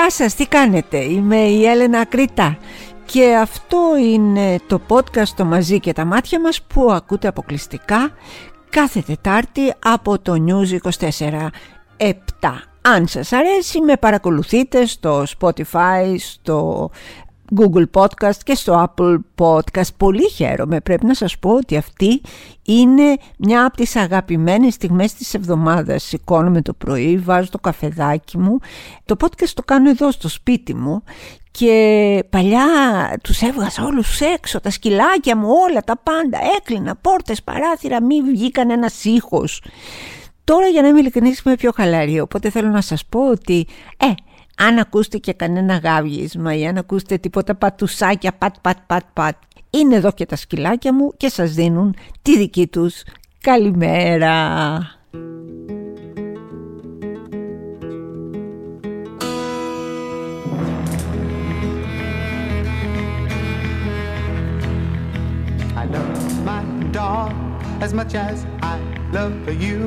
Γεια 0.00 0.10
σας, 0.10 0.34
τι 0.34 0.46
κάνετε, 0.46 0.98
είμαι 0.98 1.36
η 1.36 1.66
Έλενα 1.66 2.04
Κρήτα 2.04 2.58
και 3.04 3.36
αυτό 3.36 3.78
είναι 4.00 4.58
το 4.66 4.80
podcast 4.88 5.28
το 5.36 5.44
μαζί 5.44 5.80
και 5.80 5.92
τα 5.92 6.04
μάτια 6.04 6.40
μας 6.40 6.62
που 6.62 6.92
ακούτε 6.92 7.28
αποκλειστικά 7.28 8.10
κάθε 8.70 9.00
Τετάρτη 9.00 9.72
από 9.78 10.18
το 10.18 10.34
News 10.46 10.90
24 10.90 11.48
7. 11.96 12.14
Αν 12.80 13.06
σας 13.06 13.32
αρέσει 13.32 13.80
με 13.80 13.96
παρακολουθείτε 13.96 14.86
στο 14.86 15.24
Spotify, 15.38 16.14
στο 16.18 16.90
Google 17.56 17.84
Podcast 17.92 18.36
και 18.44 18.54
στο 18.54 18.88
Apple 18.88 19.16
Podcast. 19.38 19.94
Πολύ 19.96 20.28
χαίρομαι. 20.28 20.80
Πρέπει 20.80 21.06
να 21.06 21.14
σας 21.14 21.38
πω 21.38 21.50
ότι 21.50 21.76
αυτή 21.76 22.20
είναι 22.62 23.16
μια 23.38 23.64
από 23.64 23.76
τις 23.76 23.96
αγαπημένες 23.96 24.74
στιγμές 24.74 25.14
της 25.14 25.34
εβδομάδας. 25.34 26.02
Σηκώνομαι 26.02 26.62
το 26.62 26.72
πρωί, 26.72 27.16
βάζω 27.18 27.50
το 27.50 27.58
καφεδάκι 27.58 28.38
μου. 28.38 28.58
Το 29.04 29.16
podcast 29.20 29.48
το 29.54 29.62
κάνω 29.62 29.90
εδώ 29.90 30.10
στο 30.10 30.28
σπίτι 30.28 30.74
μου 30.74 31.02
και 31.50 32.24
παλιά 32.30 32.66
τους 33.22 33.40
έβγαζα 33.40 33.84
όλους 33.84 34.20
έξω, 34.20 34.60
τα 34.60 34.70
σκυλάκια 34.70 35.36
μου, 35.36 35.48
όλα 35.68 35.82
τα 35.82 35.96
πάντα. 36.02 36.38
Έκλεινα 36.56 36.96
πόρτες, 36.96 37.42
παράθυρα, 37.42 38.02
μη 38.02 38.22
βγήκαν 38.22 38.70
ένα 38.70 38.90
ήχος. 39.02 39.62
Τώρα 40.44 40.66
για 40.66 40.82
να 40.82 40.88
είμαι 40.88 40.98
ειλικρινής 40.98 41.40
είμαι 41.40 41.54
πιο 41.54 41.72
χαλαρή, 41.74 42.20
οπότε 42.20 42.50
θέλω 42.50 42.68
να 42.68 42.80
σας 42.80 43.06
πω 43.06 43.28
ότι 43.28 43.66
ε, 43.96 44.06
αν 44.62 44.78
ακούσετε 44.78 45.18
και 45.18 45.32
κανένα 45.32 45.76
γάβγισμα 45.76 46.56
ή 46.56 46.66
αν 46.66 46.76
ακούσετε 46.76 47.16
τίποτα 47.16 47.54
πατουσάκια 47.54 48.32
πατ 48.32 48.54
πατ 48.60 48.78
πατ 48.86 49.04
πατ 49.12 49.36
είναι 49.70 49.94
εδώ 49.96 50.12
και 50.12 50.26
τα 50.26 50.36
σκυλάκια 50.36 50.94
μου 50.94 51.12
και 51.16 51.28
σας 51.28 51.52
δίνουν 51.52 51.94
τη 52.22 52.36
δική 52.38 52.66
τους 52.66 53.02
καλημέρα. 53.40 54.78
I 65.76 65.84
love 65.96 66.44
my 66.50 66.62
dog 66.98 67.32
as 67.84 67.92
much 67.98 68.14
as 68.14 68.36
I 68.74 68.76
love 69.16 69.36
you. 69.64 69.78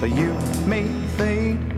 But 0.00 0.10
you 0.20 0.30
may 0.72 0.84
think 1.18 1.77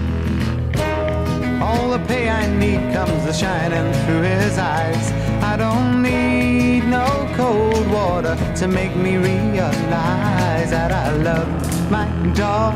All 1.67 1.87
the 1.95 2.01
pay 2.09 2.25
I 2.41 2.43
need 2.63 2.81
comes 2.97 3.23
a 3.33 3.33
shining 3.41 3.87
through 4.01 4.23
his 4.43 4.57
eyes. 4.75 5.05
I 5.51 5.53
don't 5.63 6.01
need 6.09 6.81
no 6.97 7.07
cold 7.39 7.85
water 7.97 8.35
to 8.59 8.65
make 8.79 8.93
me 9.05 9.13
realize 9.29 10.69
that 10.75 10.91
I 11.03 11.07
love 11.27 11.49
my 11.97 12.07
dog 12.43 12.73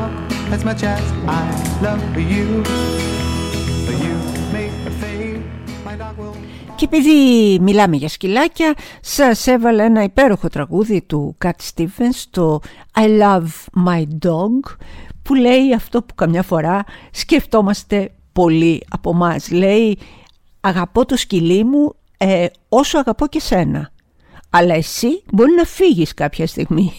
as 0.54 0.60
much 0.68 0.82
as 0.94 1.04
I 1.42 1.44
love 1.86 2.04
you. 2.32 2.46
But 3.86 3.96
you 4.04 4.14
make 4.56 4.74
a 4.90 4.92
fade, 5.00 5.42
my 5.84 5.96
dog 6.02 6.16
will. 6.18 6.36
Και 6.76 6.84
επειδή 6.84 7.58
μιλάμε 7.60 7.96
για 7.96 8.08
σκυλάκια, 8.08 8.74
σας 9.00 9.46
έβαλα 9.46 9.84
ένα 9.84 10.02
υπέροχο 10.02 10.48
τραγούδι 10.48 11.02
του 11.02 11.36
Cat 11.44 11.50
Stevens, 11.74 12.24
το 12.30 12.60
I 12.94 13.22
Love 13.22 13.84
My 13.86 14.02
Dog, 14.26 14.76
που 15.22 15.34
λέει 15.34 15.74
αυτό 15.74 16.02
που 16.02 16.14
καμιά 16.14 16.42
φορά 16.42 16.84
σκεφτόμαστε 17.10 18.10
πολύ 18.36 18.82
από 18.90 19.14
μας. 19.14 19.50
Λέει 19.50 19.98
αγαπώ 20.60 21.06
το 21.06 21.16
σκυλί 21.16 21.64
μου 21.64 21.94
ε, 22.16 22.46
όσο 22.68 22.98
αγαπώ 22.98 23.26
και 23.26 23.40
σένα. 23.40 23.90
Αλλά 24.50 24.74
εσύ 24.74 25.22
μπορεί 25.32 25.52
να 25.52 25.64
φύγεις 25.64 26.14
κάποια 26.14 26.46
στιγμή. 26.46 26.92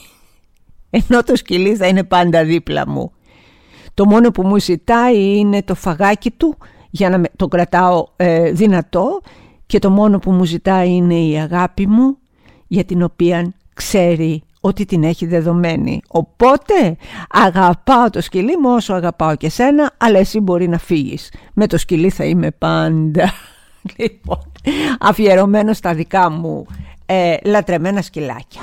Ενώ 1.10 1.24
το 1.24 1.36
σκυλί 1.36 1.76
θα 1.76 1.88
είναι 1.88 2.04
πάντα 2.04 2.44
δίπλα 2.44 2.90
μου. 2.90 3.12
Το 3.94 4.06
μόνο 4.06 4.32
που 4.32 4.48
μου 4.48 4.60
ζητάει 4.60 5.38
είναι 5.38 5.64
το 5.64 5.76
φαγάκι 5.76 6.32
του 6.32 6.58
για 6.90 7.10
να 7.10 7.22
το 7.36 7.48
κρατάω 7.48 8.08
ε, 8.16 8.52
δυνατό 8.52 9.22
και 9.66 9.80
το 9.80 9.90
μόνο 9.90 10.20
που 10.20 10.32
μου 10.32 10.44
ζητάει 10.44 10.92
είναι 10.92 11.20
η 11.20 11.40
αγάπη 11.40 11.88
μου 11.88 12.18
για 12.68 12.84
την 12.84 13.02
οποία 13.02 13.54
ξέρει 13.74 14.44
ότι 14.60 14.86
την 14.86 15.04
έχει 15.04 15.26
δεδομένη. 15.26 16.02
Οπότε 16.08 16.98
αγαπάω 17.30 18.10
το 18.10 18.22
σκυλί 18.22 18.58
μου 18.58 18.74
όσο 18.74 18.94
αγαπάω 18.94 19.36
και 19.36 19.50
σένα, 19.50 19.92
αλλά 19.98 20.20
εσύ 20.20 20.40
μπορεί 20.40 20.68
να 20.68 20.78
φύγεις. 20.78 21.32
Με 21.54 21.68
το 21.68 21.78
σκυλί 21.78 22.10
θα 22.10 22.24
είμαι 22.24 22.52
πάντα. 22.52 23.32
Λοιπόν, 23.98 24.52
αφιερωμένο 25.00 25.74
στα 25.74 25.94
δικά 25.94 26.30
μου 26.30 26.66
ε, 27.06 27.36
λατρεμένα 27.44 28.02
σκυλάκια. 28.02 28.62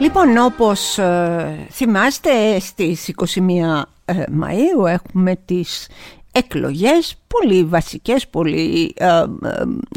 Λοιπόν, 0.00 0.36
όπως 0.38 0.98
ε, 0.98 1.66
θυμάστε, 1.70 2.58
στις 2.58 3.14
21 3.16 3.82
ε, 4.04 4.24
Μαΐου 4.40 4.86
έχουμε 4.86 5.36
τις 5.44 5.88
εκλογές, 6.32 7.16
πολύ 7.26 7.64
βασικές, 7.64 8.28
πολύ 8.28 8.94
ε, 8.96 9.06
ε, 9.06 9.24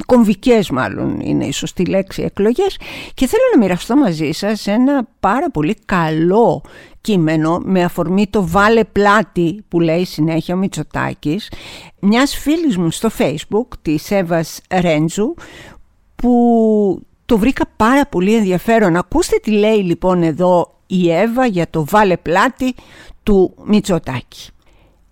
κομβικές 0.05 0.69
μάλλον 0.69 1.19
είναι 1.19 1.45
η 1.45 1.51
σωστή 1.51 1.85
λέξη 1.85 2.21
εκλογές. 2.21 2.79
Και 3.13 3.27
θέλω 3.27 3.43
να 3.53 3.59
μοιραστώ 3.59 3.95
μαζί 3.95 4.31
σας 4.31 4.67
ένα 4.67 5.07
πάρα 5.19 5.51
πολύ 5.51 5.75
καλό 5.85 6.61
κείμενο 7.01 7.61
με 7.63 7.83
αφορμή 7.83 8.27
το 8.27 8.47
«Βάλε 8.47 8.83
πλάτη» 8.83 9.63
που 9.67 9.79
λέει 9.79 10.05
συνέχεια 10.05 10.55
ο 10.55 10.57
Μητσοτάκης 10.57 11.51
μιας 11.99 12.37
φίλης 12.37 12.77
μου 12.77 12.91
στο 12.91 13.09
facebook 13.17 13.67
της 13.81 14.11
Εύας 14.11 14.61
Ρέντζου 14.69 15.33
που 16.15 17.05
το 17.33 17.39
βρήκα 17.39 17.65
πάρα 17.75 18.05
πολύ 18.05 18.35
ενδιαφέρον. 18.35 18.95
Ακούστε 18.95 19.37
τι 19.41 19.51
λέει 19.51 19.77
λοιπόν 19.77 20.23
εδώ 20.23 20.75
η 20.87 21.11
Εύα 21.11 21.45
για 21.45 21.69
το 21.69 21.85
«Βάλε 21.89 22.17
πλάτη» 22.17 22.75
του 23.23 23.53
Μητσοτάκη. 23.65 24.49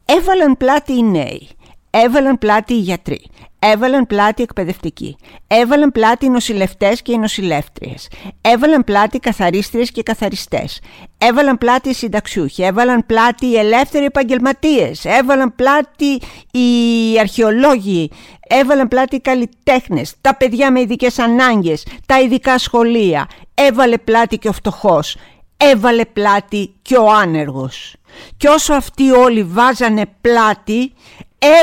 Έβαλαν 0.06 0.58
πλάτη 0.58 0.94
οι 0.94 1.04
νέοι, 1.04 1.50
έβαλαν 1.90 2.38
πλάτη 2.38 2.74
οι 2.74 2.80
γιατροί, 2.80 3.22
έβαλαν 3.64 4.08
πλάτη 4.08 4.42
οι 4.42 4.44
εκπαιδευτικοί, 4.44 5.16
έβαλαν 5.48 5.92
πλάτη 5.92 6.26
οι 6.26 6.30
νοσηλευτές 6.30 7.02
και 7.02 7.12
οι 7.12 7.18
νοσηλεύτριες, 7.18 8.08
έβαλαν 8.42 8.84
πλάτη 8.84 9.16
οι 9.16 9.20
καθαρίστριες 9.20 9.92
και 9.92 10.00
οι 10.00 10.04
καθαριστές, 10.04 10.80
έβαλαν 11.18 11.58
πλάτη 11.58 11.90
οι 11.90 11.94
συνταξιούχοι, 11.94 12.64
έβαλαν 12.64 13.06
πλάτη 13.06 13.46
οι 13.46 13.58
ελεύθεροι 13.58 14.06
επαγγελματίες, 14.06 15.06
έβαλαν 15.06 15.56
πλάτη 15.56 16.22
οι 16.52 17.20
αρχαιολόγοι, 17.20 18.12
έβαλαν 18.48 18.88
πλάτη 18.88 19.16
οι 19.16 19.20
καλλιτέχνες, 19.20 20.14
τα 20.22 20.36
παιδιά 20.36 20.72
με 20.72 20.80
ειδικές 20.80 21.20
ανάγκες, 21.20 21.86
τα 22.06 22.20
ειδικά 22.20 22.58
σχολεία, 22.58 23.28
έβαλε 23.54 23.98
πλάτη 23.98 24.38
και 24.38 24.48
ο 24.48 24.52
φτωχός, 24.52 25.18
έβαλε 25.58 26.06
πλάτη 26.06 26.74
και 26.82 26.96
ο 26.96 27.12
άνεργος. 27.12 27.96
Και 28.38 28.48
όσο 28.48 28.74
αυτοί 28.74 29.12
όλοι 29.12 29.44
βάζανε 29.44 30.04
πλάτη, 30.22 30.94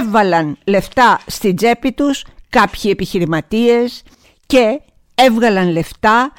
έβαλαν 0.00 0.58
λεφτά 0.64 1.20
στην 1.26 1.56
τσέπη 1.56 1.92
τους 1.92 2.24
κάποιοι 2.48 2.90
επιχειρηματίες 2.94 4.02
και 4.46 4.80
έβγαλαν 5.14 5.70
λεφτά 5.70 6.32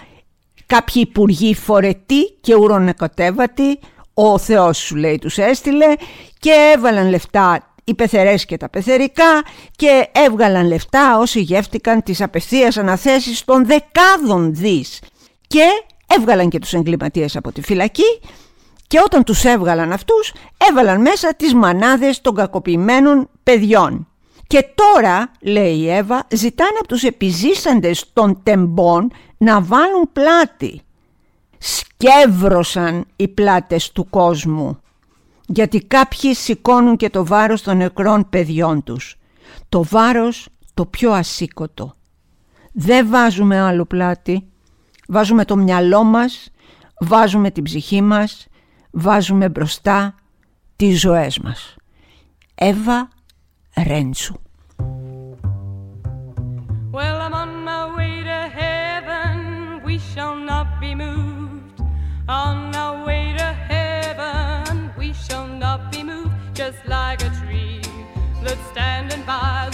κάποιοι 0.66 1.04
υπουργοί 1.08 1.56
φορετοί 1.56 2.26
και 2.42 2.56
ουρονεκοτέβατοι, 2.56 3.80
ο 4.14 4.38
Θεός 4.38 4.78
σου 4.78 4.96
λέει 4.96 5.18
τους 5.18 5.38
έστειλε 5.38 5.94
και 6.40 6.74
έβαλαν 6.76 7.10
λεφτά 7.10 7.74
οι 7.84 7.94
πεθερές 7.94 8.46
και 8.46 8.58
τα 8.58 8.70
πεθερικά 8.70 9.44
και 9.76 10.08
έβγαλαν 10.12 10.68
λεφτά 10.68 11.18
όσοι 11.18 11.42
γεύτηκαν 11.42 12.04
τις 12.04 12.22
απευθείας 12.22 12.78
αναθέσεις 12.78 13.44
των 13.44 13.66
δεκάδων 13.66 14.56
δις. 14.56 15.00
Και 15.48 15.66
έβγαλαν 16.08 16.50
και 16.50 16.60
τους 16.60 16.74
εγκληματίες 16.74 17.36
από 17.36 17.52
τη 17.52 17.62
φυλακή 17.62 18.20
και 18.90 19.00
όταν 19.06 19.24
τους 19.24 19.44
έβγαλαν 19.44 19.92
αυτούς 19.92 20.34
έβαλαν 20.70 21.02
μέσα 21.02 21.34
τις 21.34 21.54
μανάδες 21.54 22.22
των 22.22 22.36
κακοποιημένων 22.36 23.30
παιδιών. 23.44 24.08
Και 24.48 24.66
τώρα, 24.76 25.32
λέει 25.42 25.76
η 25.76 25.90
Εύα, 25.90 26.28
ζητάνε 26.32 26.78
από 26.80 26.88
τους 26.88 27.04
επιζήσαντες 27.04 28.14
των 28.14 28.40
τεμπών 28.44 29.12
να 29.38 29.62
βάλουν 29.62 30.10
πλάτη. 30.14 30.82
Σκεύρωσαν 31.58 33.06
οι 33.16 33.28
πλάτες 33.28 33.92
του 33.92 34.10
κόσμου, 34.10 34.80
γιατί 35.48 35.80
κάποιοι 35.80 36.34
σηκώνουν 36.34 36.96
και 36.96 37.10
το 37.10 37.26
βάρος 37.26 37.62
των 37.62 37.78
νεκρών 37.78 38.30
παιδιών 38.30 38.84
τους. 38.84 39.18
Το 39.70 39.84
βάρος 39.84 40.50
το 40.74 40.86
πιο 40.86 41.12
ασήκωτο. 41.12 41.96
Δεν 42.74 43.10
βάζουμε 43.10 43.60
άλλο 43.60 43.86
πλάτη, 43.86 44.48
βάζουμε 45.08 45.46
το 45.46 45.56
μυαλό 45.56 46.04
μας, 46.04 46.50
βάζουμε 47.00 47.52
την 47.52 47.64
ψυχή 47.64 48.02
μας, 48.02 48.48
βάζουμε 48.92 49.50
μπροστά 49.50 50.16
τις 50.76 51.00
ζωές 51.00 51.40
μας. 51.40 51.76
Εύα 52.56 53.10
Ρέντσου 53.88 54.36
Well, 56.92 57.18
I'm 57.22 57.36
on 57.44 57.52
my 57.64 57.84
way 57.98 58.24
to 58.32 58.40
heaven. 58.62 59.36
We 59.88 60.00
shall 60.10 60.36
not 60.52 60.68
be 60.82 60.92
moved. 60.96 61.78
On 62.28 62.76
our 62.84 62.98
way 63.08 63.26
to 63.42 63.50
heaven, 63.72 64.92
we 64.98 65.14
shall 65.24 65.48
not 65.64 65.82
be 65.92 66.02
moved. 66.04 66.34
Just 66.62 66.82
like 66.96 67.20
a 67.30 67.32
tree 67.40 67.82
that's 68.44 68.66
standing 68.74 69.24
by 69.24 69.69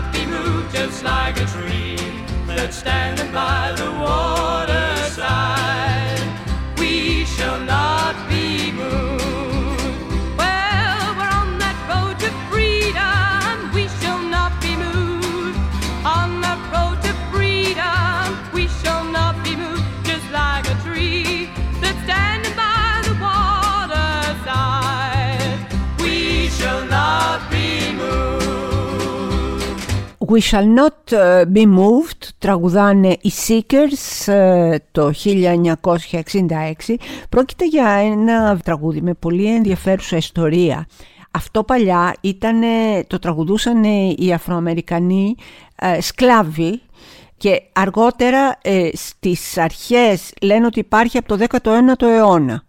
not 0.00 0.12
be 0.12 0.26
moved. 0.26 0.74
Just 0.74 1.02
like 1.02 1.36
a 1.40 1.46
tree 1.46 1.96
that's 2.46 2.76
standing 2.76 3.32
by 3.32 3.72
the 3.76 3.90
waterside. 4.02 4.97
We 30.30 30.40
shall 30.40 30.66
not 30.66 31.12
uh, 31.12 31.44
be 31.52 31.64
moved 31.66 32.28
τραγουδάνε 32.38 33.16
οι 33.20 33.32
Seekers 33.46 34.32
uh, 34.32 34.76
το 34.92 35.12
1966 35.24 36.94
πρόκειται 37.28 37.66
για 37.66 37.88
ένα 37.88 38.58
τραγούδι 38.64 39.02
με 39.02 39.14
πολύ 39.14 39.54
ενδιαφέρουσα 39.54 40.16
ιστορία. 40.16 40.86
Αυτό 41.30 41.64
παλιά 41.64 42.14
ήταν, 42.20 42.60
το 43.06 43.18
τραγουδούσαν 43.18 43.84
οι 44.16 44.32
Αφροαμερικανοί 44.34 45.34
ε, 45.76 46.00
σκλάβοι 46.00 46.80
και 47.36 47.62
αργότερα 47.72 48.58
ε, 48.62 48.88
στις 48.92 49.58
αρχές 49.58 50.32
λένε 50.42 50.66
ότι 50.66 50.78
υπάρχει 50.78 51.18
από 51.18 51.36
το 51.36 51.44
19ο 51.62 52.02
αιώνα 52.02 52.62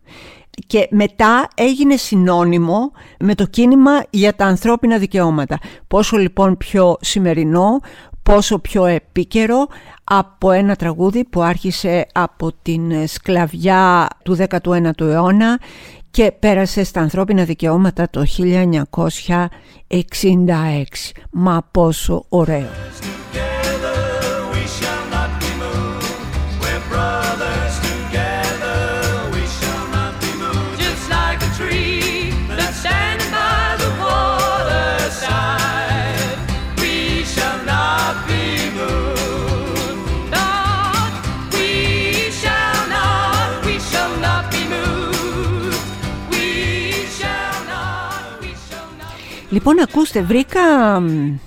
και 0.68 0.88
μετά 0.92 1.48
έγινε 1.56 1.96
συνώνυμο 1.96 2.92
με 3.20 3.36
το 3.36 3.46
κίνημα 3.46 4.04
για 4.10 4.36
τα 4.36 4.46
ανθρώπινα 4.46 4.98
δικαιώματα. 4.98 5.60
Πόσο 5.88 6.18
λοιπόν 6.18 6.58
πιο 6.58 6.98
σημερινό, 7.02 7.80
πόσο 8.24 8.60
πιο 8.60 8.86
επίκαιρο 8.86 9.68
από 10.04 10.52
ένα 10.52 10.76
τραγούδι 10.76 11.26
που 11.26 11.42
άρχισε 11.42 12.08
από 12.14 12.52
την 12.62 13.08
σκλαβιά 13.08 14.08
του 14.24 14.38
19ου 14.50 15.02
αιώνα 15.02 15.60
και 16.12 16.32
πέρασε 16.40 16.84
στα 16.84 17.02
ανθρώπινα 17.02 17.44
δικαιώματα 17.44 18.10
το 18.10 18.24
1966. 18.38 19.38
Μα 21.32 21.68
πόσο 21.72 22.26
ωραίο. 22.30 22.68
Λοιπόν, 49.50 49.80
ακούστε, 49.80 50.22
βρήκα 50.22 51.00
μ, 51.00 51.38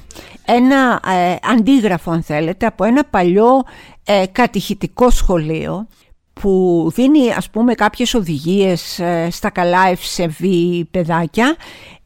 ένα 0.45 1.01
ε, 1.07 1.37
αντίγραφο, 1.43 2.11
αν 2.11 2.23
θέλετε, 2.23 2.67
από 2.67 2.85
ένα 2.85 3.05
παλιό 3.05 3.63
ε, 4.05 4.25
κατηχητικό 4.33 5.11
σχολείο 5.11 5.87
που 6.33 6.87
δίνει, 6.95 7.33
ας 7.33 7.51
πούμε, 7.51 7.75
κάποιες 7.75 8.15
οδηγίες 8.15 8.99
ε, 8.99 9.29
στα 9.31 9.51
καλά 9.51 9.89
ευσεβή 9.89 10.89
παιδάκια 10.91 11.57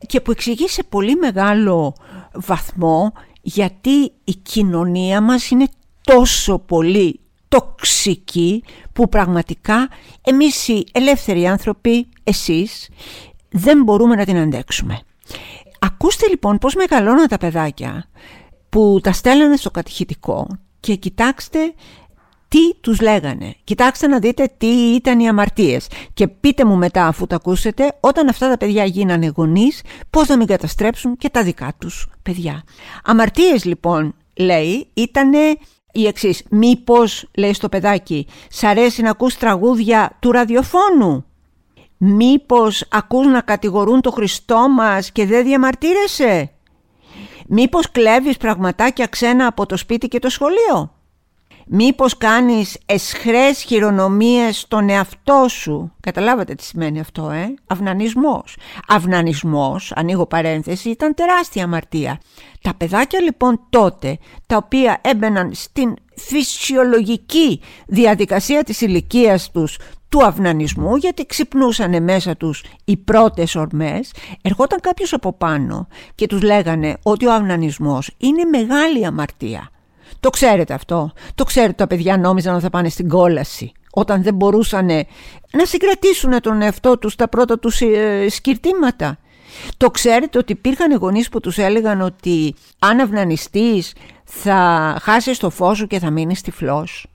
και 0.07 0.21
που 0.21 0.31
εξηγεί 0.31 0.69
σε 0.69 0.83
πολύ 0.83 1.15
μεγάλο 1.15 1.95
βαθμό 2.35 3.13
γιατί 3.43 4.13
η 4.25 4.35
κοινωνία 4.43 5.21
μας 5.21 5.51
είναι 5.51 5.69
τόσο 6.03 6.59
πολύ 6.59 7.21
τοξική 7.49 8.63
που 8.93 9.09
πραγματικά 9.09 9.89
εμείς 10.23 10.69
οι 10.69 10.87
ελεύθεροι 10.93 11.47
άνθρωποι, 11.47 12.09
εσείς, 12.25 12.89
δεν 13.51 13.83
μπορούμε 13.83 14.15
να 14.15 14.25
την 14.25 14.37
αντέξουμε. 14.37 15.01
Ακούστε 15.79 16.29
λοιπόν 16.29 16.59
πώς 16.59 16.75
μεγαλώναν 16.75 17.29
τα 17.29 17.39
παιδάκια 17.39 18.05
που 18.69 19.01
τα 19.03 19.13
στέλνανε 19.13 19.57
στο 19.57 19.71
κατηχητικό 19.71 20.47
και 20.81 20.95
κοιτάξτε 20.95 21.75
τι 22.49 22.75
τους 22.81 23.01
λέγανε. 23.01 23.55
Κοιτάξτε 23.65 24.07
να 24.07 24.19
δείτε 24.19 24.51
τι 24.59 24.95
ήταν 24.95 25.21
οι 25.21 25.29
αμαρτίες 25.29 25.87
και 26.15 26.29
πείτε 26.29 26.65
μου 26.65 26.77
μετά 26.77 27.07
αφού 27.07 27.27
τα 27.27 27.37
ακούσετε 27.37 27.97
όταν 28.01 28.29
αυτά 28.29 28.49
τα 28.49 28.57
παιδιά 28.57 28.85
γίνανε 28.85 29.33
γονείς 29.37 29.83
πώς 30.11 30.29
να 30.29 30.37
μην 30.37 30.47
καταστρέψουν 30.47 31.17
και 31.17 31.29
τα 31.29 31.43
δικά 31.43 31.75
τους 31.79 32.09
παιδιά. 32.23 32.63
Αμαρτίες 33.05 33.65
λοιπόν 33.65 34.15
λέει 34.37 34.89
ήτανε 34.95 35.57
η 35.93 36.07
εξής. 36.07 36.43
Μήπως 36.51 37.29
λέει 37.37 37.53
στο 37.53 37.69
παιδάκι 37.69 38.27
σ' 38.49 38.65
αρέσει 38.65 39.03
να 39.03 39.11
ακούς 39.11 39.37
τραγούδια 39.37 40.17
του 40.21 40.33
ραδιοφώνου; 40.33 41.26
Μήπως 41.97 42.85
ακούς 42.91 43.27
να 43.27 43.41
κατηγορούν 43.41 44.01
το 44.01 44.11
Χριστό 44.11 44.69
μας 44.69 45.13
και 45.13 45.27
δεν 45.27 45.45
διαμαρτύρεσαι; 45.45 46.51
Μήπως 47.47 47.91
κλέβεις 47.91 48.37
πραγματάκια 48.37 49.07
ξένα 49.07 49.47
από 49.47 49.67
το 49.67 49.77
σπίτι 49.77 50.09
και 50.09 50.19
το 50.19 50.29
σχολείο; 50.29 50.91
Μήπως 51.69 52.17
κάνεις 52.17 52.79
εσχρές 52.87 53.63
χειρονομίες 53.63 54.59
στον 54.59 54.89
εαυτό 54.89 55.47
σου; 55.49 55.93
Καταλάβατε 56.01 56.55
τι 56.55 56.65
σημαίνει 56.65 57.01
αυτό, 57.01 57.31
ε; 57.31 57.55
Αυνανισμός. 57.67 58.57
Αυνανισμός, 58.89 59.93
ανοίγω 59.95 60.27
παρένθεση, 60.27 60.91
ήταν 60.91 61.15
τεράστια 61.15 61.65
αμαρτία. 61.65 62.21
Τα 62.61 62.75
παιδάκια 62.75 63.21
λοιπόν 63.21 63.61
τότε, 63.71 64.19
τα 64.47 64.57
οποία 64.57 64.99
έμπαιναν 65.03 65.51
στην 65.55 65.95
φυσιολογική 66.17 67.61
διαδικασία 67.87 68.63
της 68.65 68.81
ηλικίας 68.81 69.51
τους 69.51 69.79
του 70.17 70.25
αυνανισμού 70.25 70.97
γιατί 70.97 71.27
ξυπνούσαν 71.27 72.03
μέσα 72.03 72.37
τους 72.37 72.65
οι 72.85 72.97
πρώτες 72.97 73.55
ορμές 73.55 74.13
ερχόταν 74.43 74.81
κάποιος 74.81 75.13
από 75.13 75.33
πάνω 75.33 75.89
και 76.15 76.27
τους 76.27 76.43
λέγανε 76.43 76.97
ότι 77.03 77.27
ο 77.27 77.33
αυνανισμός 77.33 78.11
είναι 78.17 78.45
μεγάλη 78.45 79.07
αμαρτία 79.07 79.71
το 80.21 80.31
ξέρετε 80.31 80.75
αυτό; 80.75 81.13
Το 81.35 81.45
ξέρετε 81.45 81.73
τα 81.73 81.87
παιδιά 81.87 82.19
νόμιζαν 82.19 82.55
ότι 82.55 82.63
θα 82.63 82.71
πάνε 82.71 82.89
στην 82.89 83.09
κόλαση 83.09 83.73
όταν 83.91 84.23
δεν 84.23 84.35
μπορούσαν 84.35 84.87
να 85.53 85.65
συγκρατήσουν 85.65 86.41
τον 86.41 86.63
εαυτό 86.63 86.99
τους 86.99 87.15
τα 87.15 87.29
πρώτα 87.29 87.59
τους 87.59 87.81
ε, 87.81 88.27
σκυρτήματα 88.29 89.19
το 89.77 89.91
ξέρετε 89.91 90.39
ότι 90.39 90.53
υπήρχαν 90.53 90.97
γονείς 90.97 91.29
που 91.29 91.41
τους 91.41 91.59
έλεγαν 91.59 92.01
ότι 92.01 92.55
αν 92.79 93.01
αυνανιστείς 93.01 93.95
θα 94.25 94.97
χάσεις 95.01 95.39
το 95.39 95.51
φως 95.51 95.77
σου 95.77 95.87
και 95.87 95.99
θα 95.99 96.11
μείνεις 96.11 96.41
τυφλός. 96.41 97.07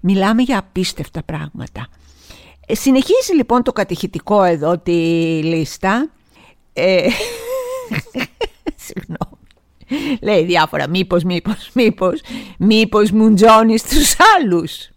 Μιλάμε 0.00 0.42
για 0.42 0.58
απίστευτα 0.58 1.22
πράγματα. 1.22 1.86
Ε, 2.70 2.74
συνεχίζει 2.74 3.34
λοιπόν 3.34 3.62
το 3.62 3.72
κατηχητικό 3.72 4.42
εδώ 4.42 4.78
τη 4.78 4.92
λίστα. 5.42 6.10
Ε, 6.72 7.08
Συγγνώμη. 8.86 9.38
Λέει 10.22 10.44
διάφορα 10.44 10.88
μήπως, 10.88 11.22
μήπως, 11.22 11.70
μήπως, 11.72 12.20
μήπως 12.58 13.10
μουντζώνεις 13.10 13.82
τους 13.82 14.16
άλλους. 14.36 14.88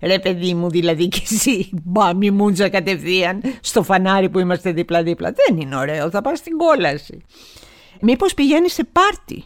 Ρε 0.00 0.18
παιδί 0.18 0.54
μου 0.54 0.70
δηλαδή 0.70 1.08
και 1.08 1.20
εσύ 1.30 1.70
Μπα 1.84 2.14
μη 2.14 2.30
μουντζα 2.30 2.68
κατευθείαν 2.68 3.40
στο 3.60 3.82
φανάρι 3.82 4.28
που 4.28 4.38
είμαστε 4.38 4.72
δίπλα-δίπλα 4.72 5.32
Δεν 5.32 5.60
είναι 5.60 5.76
ωραίο 5.76 6.10
θα 6.10 6.20
πας 6.20 6.38
στην 6.38 6.56
κόλαση 6.56 7.24
Μήπως 8.00 8.34
πηγαίνεις 8.34 8.72
σε 8.72 8.84
πάρτι 8.84 9.44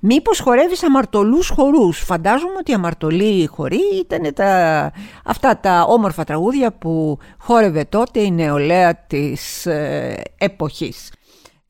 Μήπως 0.00 0.40
χορεύεις 0.40 0.82
αμαρτωλούς 0.82 1.48
χορούς 1.48 1.98
Φαντάζομαι 1.98 2.56
ότι 2.58 2.70
οι 2.70 2.74
αμαρτωλοί 2.74 3.46
χοροί 3.46 3.80
ήταν 4.00 4.34
τα, 4.34 4.92
αυτά 5.24 5.58
τα 5.58 5.82
όμορφα 5.82 6.24
τραγούδια 6.24 6.72
που 6.72 7.18
χόρευε 7.38 7.84
τότε 7.84 8.20
η 8.20 8.30
νεολαία 8.30 8.96
της 8.96 9.66
ε, 9.66 10.22
εποχής 10.38 11.12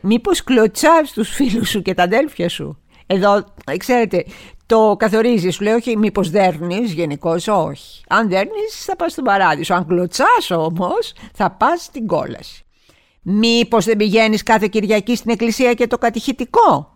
Μήπως 0.02 0.44
κλωτσάς 0.44 1.12
τους 1.12 1.30
φίλους 1.30 1.68
σου 1.68 1.82
και 1.82 1.94
τα 1.94 2.02
αδέλφια 2.02 2.48
σου 2.48 2.82
εδώ, 3.06 3.44
ξέρετε, 3.76 4.24
το 4.66 4.96
καθορίζεις, 4.98 5.54
σου 5.54 5.62
λέει 5.62 5.72
όχι 5.72 5.96
μήπως 5.96 6.30
δέρνεις 6.30 6.92
γενικώς, 6.92 7.48
όχι. 7.48 8.04
Αν 8.08 8.28
δέρνεις 8.28 8.84
θα 8.84 8.96
πας 8.96 9.12
στον 9.12 9.24
παράδεισο, 9.24 9.74
αν 9.74 9.86
κλωτσάς 9.86 10.50
όμως 10.50 11.14
θα 11.34 11.50
πας 11.50 11.82
στην 11.82 12.06
κόλαση. 12.06 12.64
Μήπως 13.22 13.84
δεν 13.84 13.96
πηγαίνεις 13.96 14.42
κάθε 14.42 14.68
Κυριακή 14.68 15.16
στην 15.16 15.30
εκκλησία 15.30 15.74
και 15.74 15.86
το 15.86 15.98
κατηχητικό; 15.98 16.91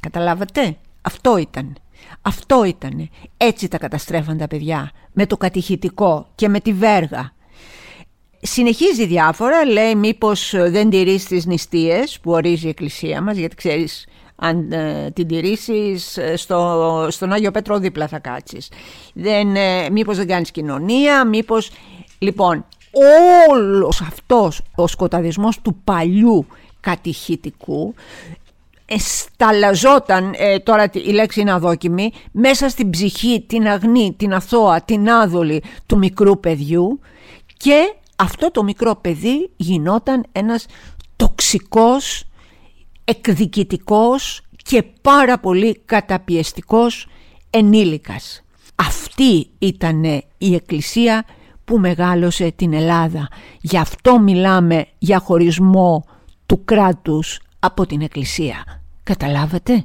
Καταλάβατε, 0.00 0.76
αυτό 1.02 1.36
ήταν. 1.36 1.76
Αυτό 2.22 2.64
ήταν. 2.64 3.08
Έτσι 3.36 3.68
τα 3.68 3.78
καταστρέφαν 3.78 4.38
τα 4.38 4.46
παιδιά. 4.46 4.90
Με 5.12 5.26
το 5.26 5.36
κατηχητικό 5.36 6.26
και 6.34 6.48
με 6.48 6.60
τη 6.60 6.72
βέργα. 6.72 7.32
Συνεχίζει 8.40 9.06
διάφορα, 9.06 9.64
λέει 9.64 9.94
μήπως 9.94 10.54
δεν 10.56 10.90
τηρείς 10.90 11.24
τις 11.24 11.46
νηστείες 11.46 12.20
που 12.20 12.30
ορίζει 12.30 12.66
η 12.66 12.68
εκκλησία 12.68 13.22
μας, 13.22 13.36
γιατί 13.36 13.54
ξέρεις 13.54 14.06
αν 14.36 14.72
ε, 14.72 15.10
την 15.10 15.26
τηρήσεις 15.26 16.16
ε, 16.16 16.36
στο, 16.36 17.06
στον 17.10 17.32
Άγιο 17.32 17.50
Πέτρο 17.50 17.78
δίπλα 17.78 18.08
θα 18.08 18.18
κάτσεις. 18.18 18.70
Δεν, 19.14 19.56
ε, 19.56 19.90
μήπως 19.90 20.16
δεν 20.16 20.26
κάνεις 20.26 20.50
κοινωνία, 20.50 21.24
μήπως... 21.24 21.70
Λοιπόν, 22.18 22.64
όλος 23.48 24.00
αυτός 24.00 24.62
ο 24.74 24.86
σκοταδισμός 24.86 25.60
του 25.60 25.80
παλιού 25.84 26.46
κατηχητικού 26.80 27.94
εσταλαζόταν, 28.88 30.34
ε, 30.36 30.58
τώρα 30.58 30.90
η 30.92 31.10
λέξη 31.10 31.40
είναι 31.40 31.52
αδόκιμη, 31.52 32.12
μέσα 32.32 32.68
στην 32.68 32.90
ψυχή, 32.90 33.44
την 33.48 33.68
αγνή, 33.68 34.14
την 34.16 34.34
αθώα, 34.34 34.82
την 34.82 35.10
άδολη 35.10 35.62
του 35.86 35.98
μικρού 35.98 36.40
παιδιού 36.40 37.00
και 37.56 37.94
αυτό 38.16 38.50
το 38.50 38.62
μικρό 38.62 38.96
παιδί 38.96 39.50
γινόταν 39.56 40.24
ένας 40.32 40.66
τοξικός, 41.16 42.24
εκδικητικός 43.04 44.42
και 44.56 44.82
πάρα 45.02 45.38
πολύ 45.38 45.80
καταπιεστικός 45.84 47.08
ενήλικας. 47.50 48.42
Αυτή 48.74 49.50
ήταν 49.58 50.04
η 50.38 50.54
εκκλησία 50.54 51.24
που 51.64 51.78
μεγάλωσε 51.78 52.52
την 52.56 52.72
Ελλάδα. 52.72 53.28
Γι' 53.60 53.78
αυτό 53.78 54.18
μιλάμε 54.18 54.86
για 54.98 55.18
χωρισμό 55.18 56.04
του 56.46 56.64
κράτους 56.64 57.38
από 57.60 57.86
την 57.86 58.00
εκκλησία. 58.00 58.82
Καταλάβατε; 59.02 59.84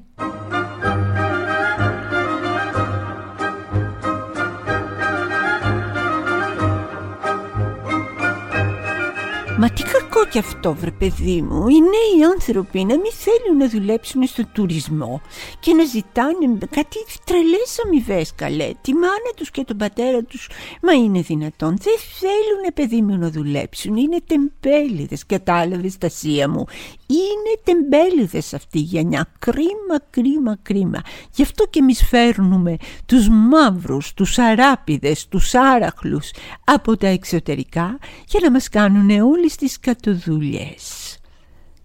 Μα 9.64 9.70
τι 9.70 9.84
κακό 9.84 10.26
κι 10.26 10.38
αυτό 10.38 10.74
βρε 10.74 10.92
παιδί 10.92 11.42
μου. 11.42 11.68
Οι 11.68 11.80
νέοι 11.80 12.26
άνθρωποι 12.34 12.80
να 12.80 12.96
μην 12.96 13.12
θέλουν 13.12 13.58
να 13.58 13.70
δουλέψουν 13.70 14.28
στο 14.28 14.44
τουρισμό 14.54 15.22
Και 15.60 15.74
να 15.74 15.84
ζητάνε 15.84 16.58
κάτι 16.70 16.98
τρελές 17.26 17.80
αμοιβές 17.86 18.34
καλέ. 18.36 18.72
Τη 18.82 18.94
μάνα 18.94 19.32
τους 19.36 19.52
και 19.52 19.64
τον 19.64 19.78
πατέρα 19.78 20.24
τους 20.24 20.50
Μα 20.82 20.94
είναι 20.94 21.22
δυνατόν. 21.22 21.78
Δεν 21.82 21.96
θέλουν 22.20 22.74
παιδί 22.74 23.02
μου 23.02 23.18
να 23.18 23.30
δουλέψουν. 23.30 23.96
Είναι 23.96 24.18
τεμπέληδες 24.28 25.26
Κατάλαβες 25.26 25.98
Τασία 25.98 26.50
μου 26.50 26.66
είναι 27.14 27.60
τεμπέληδες 27.64 28.54
αυτή 28.54 28.78
η 28.78 28.82
γενιά. 28.82 29.28
Κρίμα, 29.40 30.00
κρίμα, 30.10 30.58
κρίμα. 30.62 31.02
Γι' 31.36 31.42
αυτό 31.42 31.66
και 31.66 31.80
εμείς 31.80 32.06
φέρνουμε 32.08 32.78
τους 33.06 33.30
μαύρους, 33.30 34.14
τους 34.14 34.38
αράπιδες, 34.40 35.28
τους 35.28 35.56
άραχλους 35.56 36.32
από 36.64 36.98
τα 36.98 37.08
εξωτερικά 37.08 37.98
για 38.28 38.40
να 38.44 38.52
μας 38.52 38.70
κάνουν 38.70 39.22
όλες 39.22 39.56
τις 39.56 39.80
κατοδούλειες. 39.80 41.18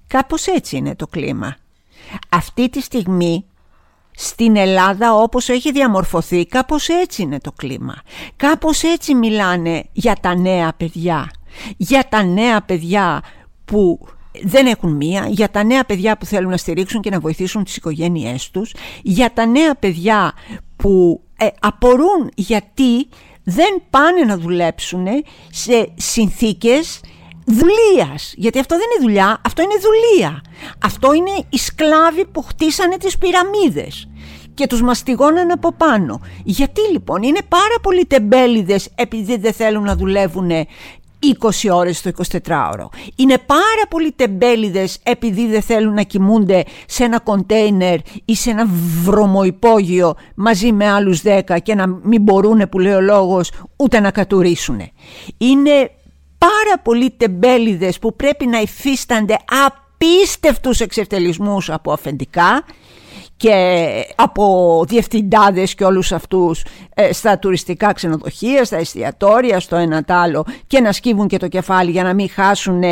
Κάπως 0.06 0.46
έτσι 0.46 0.76
είναι 0.76 0.96
το 0.96 1.06
κλίμα. 1.06 1.56
Αυτή 2.28 2.68
τη 2.68 2.80
στιγμή 2.80 3.44
στην 4.20 4.56
Ελλάδα 4.56 5.14
όπως 5.14 5.48
έχει 5.48 5.72
διαμορφωθεί 5.72 6.46
κάπως 6.46 6.88
έτσι 6.88 7.22
είναι 7.22 7.38
το 7.38 7.52
κλίμα. 7.52 7.94
Κάπως 8.36 8.82
έτσι 8.82 9.14
μιλάνε 9.14 9.84
για 9.92 10.16
τα 10.20 10.34
νέα 10.34 10.72
παιδιά. 10.72 11.30
Για 11.76 12.08
τα 12.08 12.24
νέα 12.24 12.62
παιδιά 12.62 13.22
που 13.64 14.08
δεν 14.42 14.66
έχουν 14.66 14.92
μία, 14.92 15.26
για 15.28 15.50
τα 15.50 15.64
νέα 15.64 15.84
παιδιά 15.84 16.16
που 16.16 16.26
θέλουν 16.26 16.50
να 16.50 16.56
στηρίξουν 16.56 17.00
και 17.00 17.10
να 17.10 17.20
βοηθήσουν 17.20 17.64
τις 17.64 17.76
οικογένειές 17.76 18.50
τους, 18.50 18.74
για 19.02 19.32
τα 19.32 19.46
νέα 19.46 19.74
παιδιά 19.74 20.32
που 20.76 21.20
ε, 21.36 21.46
απορούν 21.60 22.30
γιατί 22.34 23.08
δεν 23.44 23.82
πάνε 23.90 24.20
να 24.20 24.38
δουλέψουν 24.38 25.06
σε 25.50 25.92
συνθήκες 25.94 27.00
δουλείας. 27.44 28.34
Γιατί 28.36 28.58
αυτό 28.58 28.76
δεν 28.76 28.84
είναι 28.84 29.04
δουλειά, 29.04 29.40
αυτό 29.44 29.62
είναι 29.62 29.74
δουλεία. 29.80 30.42
Αυτό 30.84 31.12
είναι 31.12 31.30
οι 31.48 31.58
σκλάβοι 31.58 32.26
που 32.26 32.42
χτίσανε 32.42 32.96
τις 32.96 33.18
πυραμίδες 33.18 34.08
και 34.54 34.66
τους 34.66 34.82
μαστιγώναν 34.82 35.50
από 35.50 35.72
πάνω. 35.72 36.20
Γιατί 36.44 36.80
λοιπόν 36.92 37.22
είναι 37.22 37.40
πάρα 37.48 37.74
πολλοί 37.82 38.04
τεμπέληδες 38.06 38.88
επειδή 38.94 39.36
δεν 39.36 39.52
θέλουν 39.52 39.82
να 39.82 39.96
δουλεύουν 39.96 40.50
20 41.40 41.70
ώρες 41.72 42.02
το 42.02 42.10
24ωρο. 42.42 42.88
Είναι 43.16 43.38
πάρα 43.38 43.86
πολλοί 43.88 44.12
τεμπέληδες 44.12 44.98
επειδή 45.02 45.46
δεν 45.46 45.62
θέλουν 45.62 45.94
να 45.94 46.02
κοιμούνται 46.02 46.64
σε 46.86 47.04
ένα 47.04 47.20
κοντέινερ 47.20 47.98
ή 48.24 48.34
σε 48.34 48.50
ένα 48.50 48.68
βρωμοϊπόγειο 49.02 50.14
μαζί 50.34 50.72
με 50.72 50.90
άλλους 50.90 51.22
10 51.24 51.56
και 51.62 51.74
να 51.74 51.86
μην 51.86 52.22
μπορούν 52.22 52.68
που 52.68 52.78
λέει 52.78 52.92
ο 52.92 53.00
λόγος 53.00 53.50
ούτε 53.76 54.00
να 54.00 54.10
κατουρίσουν. 54.10 54.80
Είναι 55.38 55.90
πάρα 56.38 56.78
πολλοί 56.82 57.10
τεμπέληδες 57.16 57.98
που 57.98 58.16
πρέπει 58.16 58.46
να 58.46 58.60
υφίστανται 58.60 59.36
απίστευτους 59.66 60.80
εξευτελισμούς 60.80 61.70
από 61.70 61.92
αφεντικά 61.92 62.64
και 63.38 64.04
από 64.16 64.84
διευθυντάδες 64.86 65.74
και 65.74 65.84
όλους 65.84 66.12
αυτούς 66.12 66.64
ε, 66.94 67.12
στα 67.12 67.38
τουριστικά 67.38 67.92
ξενοδοχεία, 67.92 68.64
στα 68.64 68.76
εστιατόρια, 68.76 69.60
στο 69.60 69.76
ένα 69.76 70.04
άλλο 70.06 70.44
και 70.66 70.80
να 70.80 70.92
σκύβουν 70.92 71.26
και 71.26 71.36
το 71.36 71.48
κεφάλι 71.48 71.90
για 71.90 72.02
να 72.02 72.14
μην 72.14 72.30
χάσουν, 72.30 72.82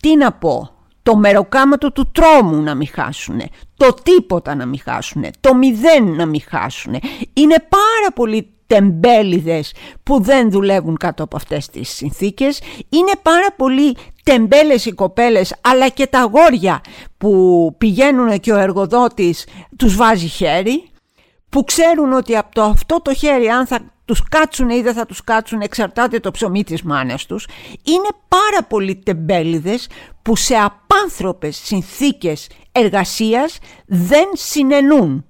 τι 0.00 0.16
να 0.16 0.32
πω, 0.32 0.70
το 1.02 1.16
μεροκάματο 1.16 1.92
του 1.92 2.10
τρόμου 2.12 2.62
να 2.62 2.74
μην 2.74 2.88
χάσουν, 2.92 3.40
το 3.76 3.94
τίποτα 4.02 4.54
να 4.54 4.66
μην 4.66 4.80
χάσουν, 4.84 5.24
το 5.40 5.54
μηδέν 5.54 6.04
να 6.04 6.26
μην 6.26 6.40
χάσουν. 6.48 6.92
Είναι 7.32 7.56
πάρα 7.68 8.12
πολύ 8.14 8.55
τεμπέληδες 8.66 9.72
που 10.02 10.22
δεν 10.22 10.50
δουλεύουν 10.50 10.96
κάτω 10.96 11.22
από 11.22 11.36
αυτές 11.36 11.66
τις 11.66 11.88
συνθήκες. 11.88 12.60
Είναι 12.88 13.12
πάρα 13.22 13.52
πολύ 13.56 13.96
τεμπέλες 14.22 14.84
οι 14.86 14.92
κοπέλες 14.92 15.54
αλλά 15.60 15.88
και 15.88 16.06
τα 16.06 16.20
αγόρια 16.20 16.80
που 17.18 17.74
πηγαίνουν 17.78 18.40
και 18.40 18.52
ο 18.52 18.56
εργοδότης 18.56 19.46
τους 19.76 19.96
βάζει 19.96 20.26
χέρι 20.26 20.90
που 21.48 21.64
ξέρουν 21.64 22.12
ότι 22.12 22.36
από 22.36 22.54
το 22.54 22.62
αυτό 22.62 23.00
το 23.02 23.14
χέρι 23.14 23.48
αν 23.48 23.66
θα 23.66 23.78
τους 24.04 24.22
κάτσουν 24.28 24.68
ή 24.68 24.80
δεν 24.82 24.94
θα 24.94 25.06
τους 25.06 25.24
κάτσουν 25.24 25.60
εξαρτάται 25.60 26.20
το 26.20 26.30
ψωμί 26.30 26.64
της 26.64 26.82
μάνας 26.82 27.26
τους 27.26 27.48
είναι 27.82 28.08
πάρα 28.28 28.62
πολύ 28.68 28.96
τεμπέληδες 28.96 29.88
που 30.22 30.36
σε 30.36 30.54
απάνθρωπες 30.54 31.56
συνθήκες 31.56 32.48
εργασίας 32.72 33.58
δεν 33.86 34.26
συνενούν 34.32 35.24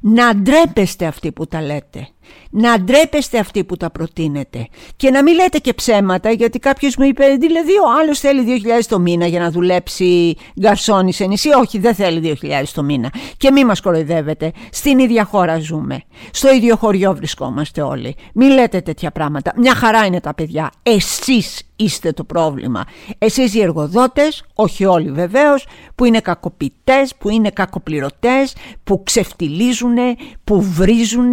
να 0.00 0.34
ντρέπεστε 0.34 1.06
αυτοί 1.06 1.32
που 1.32 1.46
τα 1.46 1.62
λέτε. 1.62 2.08
Να 2.50 2.80
ντρέπεστε 2.80 3.38
αυτοί 3.38 3.64
που 3.64 3.76
τα 3.76 3.90
προτείνετε. 3.90 4.66
Και 4.96 5.10
να 5.10 5.22
μην 5.22 5.34
λέτε 5.34 5.58
και 5.58 5.74
ψέματα, 5.74 6.30
γιατί 6.30 6.58
κάποιος 6.58 6.96
μου 6.96 7.04
είπε, 7.04 7.24
δηλαδή 7.40 7.72
ο 7.72 7.98
άλλος 8.00 8.18
θέλει 8.18 8.60
2.000 8.64 8.84
το 8.88 8.98
μήνα 8.98 9.26
για 9.26 9.40
να 9.40 9.50
δουλέψει 9.50 10.36
γκαρσόνι 10.60 11.12
σε 11.12 11.24
νησί. 11.24 11.48
Όχι, 11.48 11.78
δεν 11.78 11.94
θέλει 11.94 12.36
2.000 12.42 12.48
το 12.74 12.82
μήνα. 12.82 13.12
Και 13.36 13.50
μη 13.50 13.64
μας 13.64 13.80
κοροϊδεύετε. 13.80 14.52
Στην 14.70 14.98
ίδια 14.98 15.24
χώρα 15.24 15.58
ζούμε. 15.58 16.02
Στο 16.30 16.52
ίδιο 16.52 16.76
χωριό 16.76 17.14
βρισκόμαστε 17.14 17.82
όλοι. 17.82 18.16
Μην 18.34 18.50
λέτε 18.50 18.80
τέτοια 18.80 19.10
πράγματα. 19.10 19.52
Μια 19.56 19.74
χαρά 19.74 20.04
είναι 20.04 20.20
τα 20.20 20.34
παιδιά. 20.34 20.70
Εσείς 20.82 21.62
είστε 21.76 22.12
το 22.12 22.24
πρόβλημα. 22.24 22.84
Εσείς 23.18 23.54
οι 23.54 23.60
εργοδότες, 23.60 24.44
όχι 24.54 24.84
όλοι 24.84 25.10
βεβαίως, 25.10 25.66
που 25.94 26.04
είναι 26.04 26.20
κακοποιητές, 26.20 27.14
που 27.18 27.28
είναι 27.28 27.50
κακοπληρωτές, 27.50 28.54
που 28.84 29.02
ξεφτιλίζουν, 29.02 29.96
που 30.44 30.62
βρίζουν, 30.62 31.32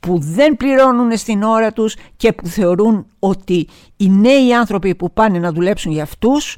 που 0.00 0.18
δεν 0.18 0.56
πληρώνουν 0.56 1.16
στην 1.16 1.42
ώρα 1.42 1.72
τους 1.72 1.96
και 2.16 2.32
που 2.32 2.46
θεωρούν 2.46 3.06
ότι 3.18 3.68
οι 3.96 4.08
νέοι 4.08 4.54
άνθρωποι 4.54 4.94
που 4.94 5.12
πάνε 5.12 5.38
να 5.38 5.52
δουλέψουν 5.52 5.92
για 5.92 6.02
αυτούς 6.02 6.56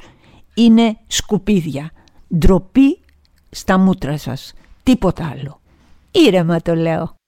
είναι 0.55 0.99
σκουπίδια. 1.07 1.91
Ντροπή 2.37 3.01
στα 3.51 3.79
μούτρα 3.79 4.19
σας. 4.19 4.53
Τίποτα 4.83 5.31
άλλο. 5.33 5.61
Ήρεμα 6.11 6.61
το 6.61 6.75
λέω. 6.75 7.20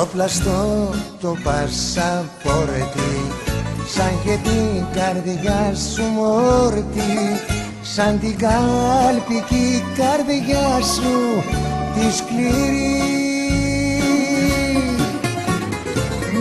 Το 0.00 0.06
πλαστό 0.06 0.90
το 1.20 1.36
πασαπόρτι 1.44 3.12
Σαν 3.86 4.12
και 4.24 4.38
την 4.42 4.84
καρδιά 5.00 5.74
σου 5.94 6.02
μόρτι 6.02 7.40
Σαν 7.82 8.20
την 8.20 8.36
κάλπικη 8.36 9.84
καρδιά 9.96 10.80
σου 10.94 11.42
της 11.94 12.16
σκληρή 12.16 13.02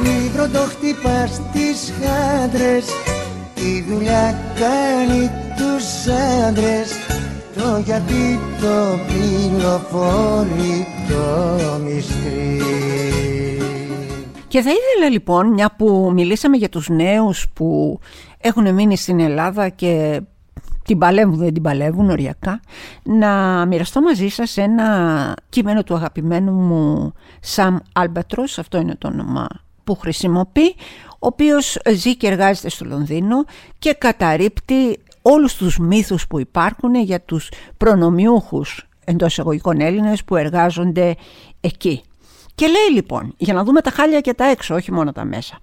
Μικρό 0.03 0.47
το 0.47 0.59
χτυπάς 0.59 1.41
τις 1.53 1.93
χάντρες 1.99 2.85
Η 3.55 3.85
δουλειά 3.89 4.37
κάνει 4.59 5.31
τους 5.57 6.13
άντρες 6.47 6.89
Το 7.55 7.81
γιατί 7.85 8.39
το 8.61 8.99
πληροφορεί 9.07 10.87
το 11.09 11.79
μυστρή 11.83 13.38
Και 14.49 14.61
θα 14.61 14.69
ήθελα 14.69 15.09
λοιπόν, 15.11 15.47
μια 15.47 15.75
που 15.77 16.11
μιλήσαμε 16.13 16.57
για 16.57 16.69
τους 16.69 16.89
νέους 16.89 17.47
που 17.53 17.99
έχουν 18.37 18.73
μείνει 18.73 18.97
στην 18.97 19.19
Ελλάδα 19.19 19.69
και 19.69 20.21
την 20.83 20.97
παλεύουν, 20.97 21.37
δεν 21.37 21.53
την 21.53 21.63
παλεύουν 21.63 22.09
οριακά, 22.09 22.59
να 23.03 23.65
μοιραστώ 23.65 24.01
μαζί 24.01 24.27
σας 24.27 24.57
ένα 24.57 25.33
κείμενο 25.49 25.83
του 25.83 25.95
αγαπημένου 25.95 26.51
μου 26.51 27.13
Σαμ 27.39 27.77
Albatros, 27.99 28.53
αυτό 28.57 28.77
είναι 28.77 28.95
το 28.95 29.07
όνομα 29.07 29.47
που 29.83 29.95
χρησιμοποιεί, 29.95 30.75
ο 31.09 31.27
οποίος 31.27 31.77
ζει 31.93 32.17
και 32.17 32.27
εργάζεται 32.27 32.69
στο 32.69 32.85
Λονδίνο 32.85 33.43
και 33.79 33.93
καταρρύπτει 33.93 34.99
όλους 35.21 35.55
τους 35.55 35.77
μύθους 35.77 36.27
που 36.27 36.39
υπάρχουν 36.39 36.95
για 36.95 37.21
τους 37.21 37.51
προνομιούχους 37.77 38.87
εντός 39.05 39.39
εγωγικών 39.39 39.79
Έλληνες 39.79 40.23
που 40.23 40.35
εργάζονται 40.35 41.15
εκεί. 41.61 42.03
Και 42.59 42.67
λέει 42.67 42.91
λοιπόν, 42.93 43.33
για 43.37 43.53
να 43.53 43.63
δούμε 43.63 43.81
τα 43.81 43.89
χάλια 43.89 44.21
και 44.21 44.33
τα 44.33 44.45
έξω, 44.45 44.75
όχι 44.75 44.91
μόνο 44.91 45.11
τα 45.11 45.25
μέσα. 45.25 45.59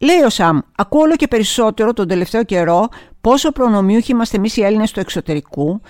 Λέει 0.00 0.20
ο 0.20 0.28
Σαμ, 0.28 0.58
ακούω 0.76 1.00
όλο 1.00 1.16
και 1.16 1.28
περισσότερο 1.28 1.92
τον 1.92 2.08
τελευταίο 2.08 2.44
καιρό 2.44 2.88
πόσο 3.20 3.52
προνομιούχοι 3.52 4.12
είμαστε 4.12 4.36
εμείς 4.36 4.56
οι 4.56 4.62
Έλληνες 4.62 4.90
του 4.90 5.00
εξωτερικού 5.00 5.80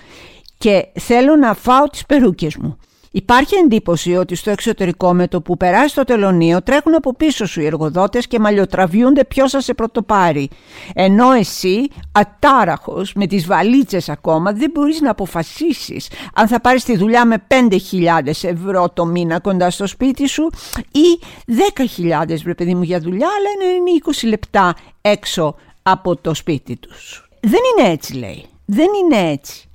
και 0.57 0.87
θέλω 0.99 1.35
να 1.35 1.53
φάω 1.53 1.83
τις 1.83 2.05
περούκες 2.05 2.55
μου. 2.55 2.77
Υπάρχει 3.17 3.55
εντύπωση 3.55 4.15
ότι 4.15 4.35
στο 4.35 4.49
εξωτερικό 4.49 5.13
με 5.13 5.27
το 5.27 5.41
που 5.41 5.57
περάσει 5.57 5.95
το 5.95 6.03
τελωνίο 6.03 6.63
τρέχουν 6.63 6.95
από 6.95 7.15
πίσω 7.15 7.45
σου 7.45 7.61
οι 7.61 7.65
εργοδότες 7.65 8.27
και 8.27 8.39
μαλλιοτραβιούνται 8.39 9.25
ποιος 9.25 9.51
θα 9.51 9.61
σε 9.61 9.73
πρωτοπάρει. 9.73 10.49
Ενώ 10.93 11.31
εσύ, 11.31 11.87
ατάραχος, 12.11 13.13
με 13.13 13.27
τις 13.27 13.45
βαλίτσες 13.45 14.09
ακόμα, 14.09 14.51
δεν 14.51 14.71
μπορείς 14.73 15.01
να 15.01 15.11
αποφασίσεις 15.11 16.09
αν 16.33 16.47
θα 16.47 16.61
πάρεις 16.61 16.83
τη 16.83 16.97
δουλειά 16.97 17.25
με 17.25 17.43
5.000 17.47 18.27
ευρώ 18.41 18.89
το 18.89 19.05
μήνα 19.05 19.39
κοντά 19.39 19.69
στο 19.69 19.87
σπίτι 19.87 20.27
σου 20.27 20.49
ή 20.91 21.19
10.000 22.27 22.37
βρε 22.43 22.53
παιδί 22.53 22.75
μου 22.75 22.83
για 22.83 22.99
δουλειά, 22.99 23.27
αλλά 23.27 23.75
είναι 23.75 23.99
20 24.23 24.27
λεπτά 24.27 24.75
έξω 25.01 25.55
από 25.81 26.15
το 26.15 26.33
σπίτι 26.33 26.75
τους. 26.75 27.29
Δεν 27.41 27.59
είναι 27.77 27.91
έτσι 27.91 28.13
λέει. 28.13 28.45
Δεν 28.65 28.87
είναι 29.03 29.31
έτσι 29.31 29.66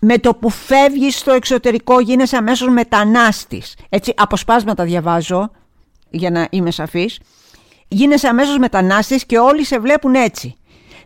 με 0.00 0.18
το 0.18 0.34
που 0.34 0.50
φεύγεις 0.50 1.18
στο 1.18 1.32
εξωτερικό 1.32 2.00
γίνεσαι 2.00 2.36
αμέσως 2.36 2.68
μετανάστης. 2.68 3.74
Έτσι, 3.88 4.12
αποσπάσματα 4.16 4.84
διαβάζω, 4.84 5.50
για 6.10 6.30
να 6.30 6.48
είμαι 6.50 6.70
σαφής. 6.70 7.20
Γίνεσαι 7.88 8.28
αμέσως 8.28 8.58
μετανάστης 8.58 9.26
και 9.26 9.38
όλοι 9.38 9.64
σε 9.64 9.78
βλέπουν 9.78 10.14
έτσι. 10.14 10.56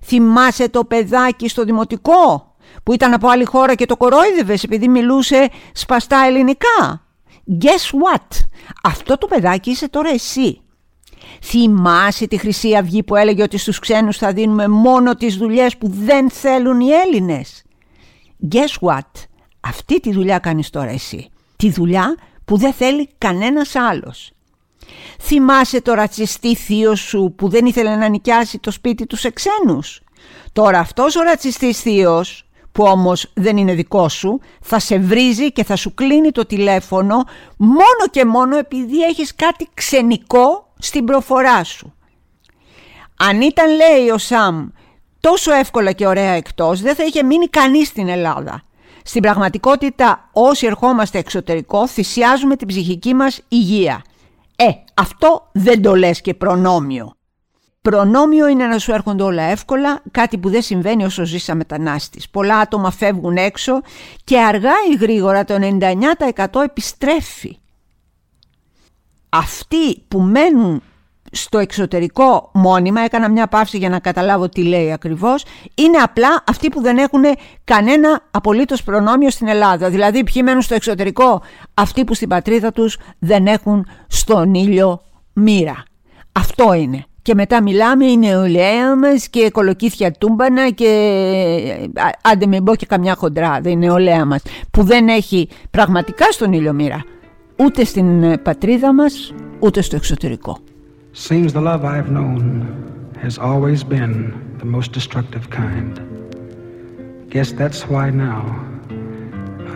Θυμάσαι 0.05 0.69
το 0.69 0.85
παιδάκι 0.85 1.49
στο 1.49 1.65
δημοτικό 1.65 2.55
που 2.83 2.93
ήταν 2.93 3.13
από 3.13 3.29
άλλη 3.29 3.45
χώρα 3.45 3.75
και 3.75 3.87
το 3.87 3.97
κορόιδευες 3.97 4.63
επειδή 4.63 4.89
μιλούσε 4.89 5.49
σπαστά 5.73 6.25
ελληνικά. 6.27 7.07
Guess 7.61 8.17
what? 8.17 8.39
Αυτό 8.83 9.19
το 9.19 9.27
παιδάκι 9.27 9.71
είσαι 9.71 9.89
τώρα 9.89 10.11
εσύ. 10.11 10.61
Θυμάσαι 11.43 12.27
τη 12.27 12.37
Χρυσή 12.37 12.77
Αυγή 12.77 13.03
που 13.03 13.17
έλεγε 13.17 13.43
ότι 13.43 13.59
στους 13.59 13.79
ξένους 13.79 14.17
θα 14.17 14.33
δίνουμε 14.33 14.69
μόνο 14.69 15.15
τις 15.15 15.37
δουλειές 15.37 15.77
που 15.77 15.91
δεν 16.05 16.31
θέλουν 16.31 16.81
οι 16.81 16.89
Έλληνες. 16.91 17.63
Guess 18.51 18.89
what? 18.89 19.27
Αυτή 19.61 20.01
τη 20.01 20.13
δουλειά 20.13 20.39
κάνεις 20.39 20.71
τώρα 20.71 20.91
εσύ. 20.91 21.29
Τη 21.57 21.71
δουλειά 21.71 22.17
που 22.45 22.57
δεν 22.57 22.73
θέλει 22.73 23.09
κανένας 23.19 23.75
άλλος. 23.75 24.33
Θυμάσαι 25.21 25.81
το 25.83 25.95
ρατσιστή 25.95 26.57
θείο 26.57 26.95
σου 26.95 27.35
που 27.37 27.49
δεν 27.49 27.67
ήθελε 27.67 27.97
να 27.97 28.09
νοικιάσει 28.09 28.59
το 28.59 28.71
σπίτι 28.71 29.07
του 29.07 29.17
σε 29.17 29.31
ξένους; 29.31 30.03
Τώρα 30.53 30.79
αυτός 30.79 31.17
ο 31.17 31.23
ρατσιστής 31.23 31.81
θείος 31.81 32.47
που 32.73 32.85
όμως 32.85 33.31
δεν 33.35 33.57
είναι 33.57 33.75
δικό 33.75 34.09
σου 34.09 34.41
θα 34.61 34.79
σε 34.79 34.99
βρίζει 34.99 35.53
και 35.53 35.65
θα 35.65 35.77
σου 35.77 35.95
κλείνει 35.95 36.31
το 36.31 36.47
τηλέφωνο 36.47 37.25
μόνο 37.57 38.07
και 38.11 38.25
μόνο 38.25 38.57
επειδή 38.57 39.03
έχεις 39.03 39.35
κάτι 39.35 39.69
ξενικό 39.75 40.73
στην 40.79 41.05
προφορά 41.05 41.65
σου. 41.65 41.95
Αν 43.17 43.41
ήταν 43.41 43.71
λέει 43.77 44.09
ο 44.09 44.19
Σαμ 44.19 44.69
τόσο 45.23 45.53
εύκολα 45.53 45.93
και 45.93 46.07
ωραία 46.07 46.33
εκτός, 46.33 46.81
δεν 46.81 46.95
θα 46.95 47.05
είχε 47.05 47.23
μείνει 47.23 47.49
κανείς 47.49 47.89
στην 47.89 48.09
Ελλάδα. 48.09 48.63
Στην 49.05 49.23
πραγματικότητα 49.23 50.29
όσοι 50.33 50.67
ερχόμαστε 50.67 51.19
εξωτερικό 51.19 51.87
θυσιάζουμε 51.87 52.57
την 52.57 52.69
ψυχική 52.69 53.15
μας 53.15 53.41
υγεία. 53.49 54.03
Ε, 54.57 54.67
αυτό 54.95 55.49
δεν 55.53 55.83
το 55.83 55.97
λες 55.97 56.21
και 56.21 56.35
προνόμιο. 56.35 57.13
Προνόμιο 57.83 58.49
είναι 58.49 58.67
να 58.67 58.79
σου 58.79 58.93
έρχονται 58.93 59.23
όλα 59.23 59.43
εύκολα, 59.43 60.03
κάτι 60.11 60.39
που 60.39 60.51
δεν 60.51 60.63
συμβαίνει 60.63 61.05
όσο 61.05 61.25
ζεις 61.25 61.45
σαν 61.45 61.57
μετανάστης. 61.57 62.31
Πολλά 62.31 62.59
άτομα 62.59 62.91
φεύγουν 62.91 63.37
έξω 63.37 63.81
και 64.25 64.41
αργά 64.41 64.75
ή 64.93 64.95
γρήγορα 64.95 65.45
το 65.45 65.55
99% 66.53 66.63
επιστρέφει. 66.65 67.59
Αυτοί 69.29 69.99
που 70.09 70.21
μένουν 70.21 70.83
στο 71.35 71.59
εξωτερικό 71.59 72.51
μόνιμα, 72.53 73.01
έκανα 73.01 73.29
μια 73.29 73.47
παύση 73.47 73.77
για 73.79 73.89
να 73.89 73.99
καταλάβω 73.99 74.49
τι 74.49 74.63
λέει 74.63 74.93
ακριβώς, 74.93 75.45
είναι 75.75 75.97
απλά 75.99 76.45
αυτοί 76.47 76.69
που 76.69 76.81
δεν 76.81 76.99
έχουν 76.99 77.23
κανένα 77.65 78.21
απολύτως 78.31 78.83
προνόμιο 78.83 79.31
στην 79.31 79.49
Ελλάδα. 79.49 79.91
Δηλαδή 79.91 80.25
ποιοι 80.25 80.43
μένουν 80.45 80.63
στο 80.63 80.75
εξωτερικό, 80.75 81.43
αυτοί 81.75 82.05
που 82.05 82.15
στην 82.15 82.29
πατρίδα 82.29 82.73
τους 82.73 82.99
δεν 83.19 83.47
έχουν 83.47 83.87
στον 84.07 84.55
ήλιο 84.55 85.03
μοίρα. 85.33 85.83
Αυτό 86.33 86.73
είναι. 86.73 87.05
Και 87.23 87.35
μετά 87.35 87.63
μιλάμε 87.63 88.05
η 88.05 88.17
νεολαία 88.17 88.97
μας 88.97 89.29
και 89.29 89.51
κολοκύθια 89.51 90.13
τούμπανα 90.13 90.71
και 90.71 91.91
άντε 92.23 92.47
με 92.47 92.61
μπω 92.61 92.77
και 92.77 92.87
καμιά 92.87 93.15
χοντρά, 93.15 93.59
δεν 93.63 93.73
είναι 93.73 93.87
νεολαία 93.87 94.25
μας, 94.25 94.43
που 94.71 94.83
δεν 94.83 95.09
έχει 95.09 95.49
πραγματικά 95.71 96.33
στον 96.33 96.53
ήλιο 96.53 96.73
μοίρα. 96.73 97.05
Ούτε 97.57 97.85
στην 97.85 98.43
πατρίδα 98.43 98.95
μας, 98.95 99.35
ούτε 99.59 99.83
στο 99.83 99.97
εξωτερικό. 99.97 100.59
Seems 101.15 101.53
the 101.53 101.61
love 101.61 101.85
I've 101.85 102.11
known 102.11 103.15
has 103.21 103.37
always 103.37 103.85
been 103.85 104.57
the 104.57 104.65
most 104.65 104.93
destructive 104.93 105.51
kind. 105.51 106.01
Guess 107.29 107.53
that's 107.53 107.87
why 107.87 108.09
now 108.09 108.67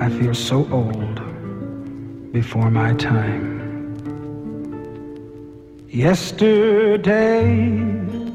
I 0.00 0.08
feel 0.08 0.32
so 0.32 0.66
old 0.72 1.20
before 2.32 2.70
my 2.70 2.94
time. 2.94 3.54
Yesterday, 5.90 7.58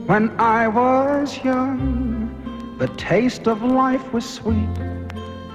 when 0.05 0.29
I 0.39 0.67
was 0.67 1.43
young, 1.43 2.75
the 2.77 2.87
taste 2.97 3.47
of 3.47 3.63
life 3.63 4.13
was 4.13 4.29
sweet 4.29 4.77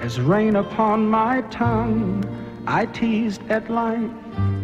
as 0.01 0.19
rain 0.19 0.57
upon 0.57 1.07
my 1.07 1.43
tongue. 1.43 2.25
I 2.67 2.87
teased 2.87 3.41
at 3.49 3.69
life 3.71 4.11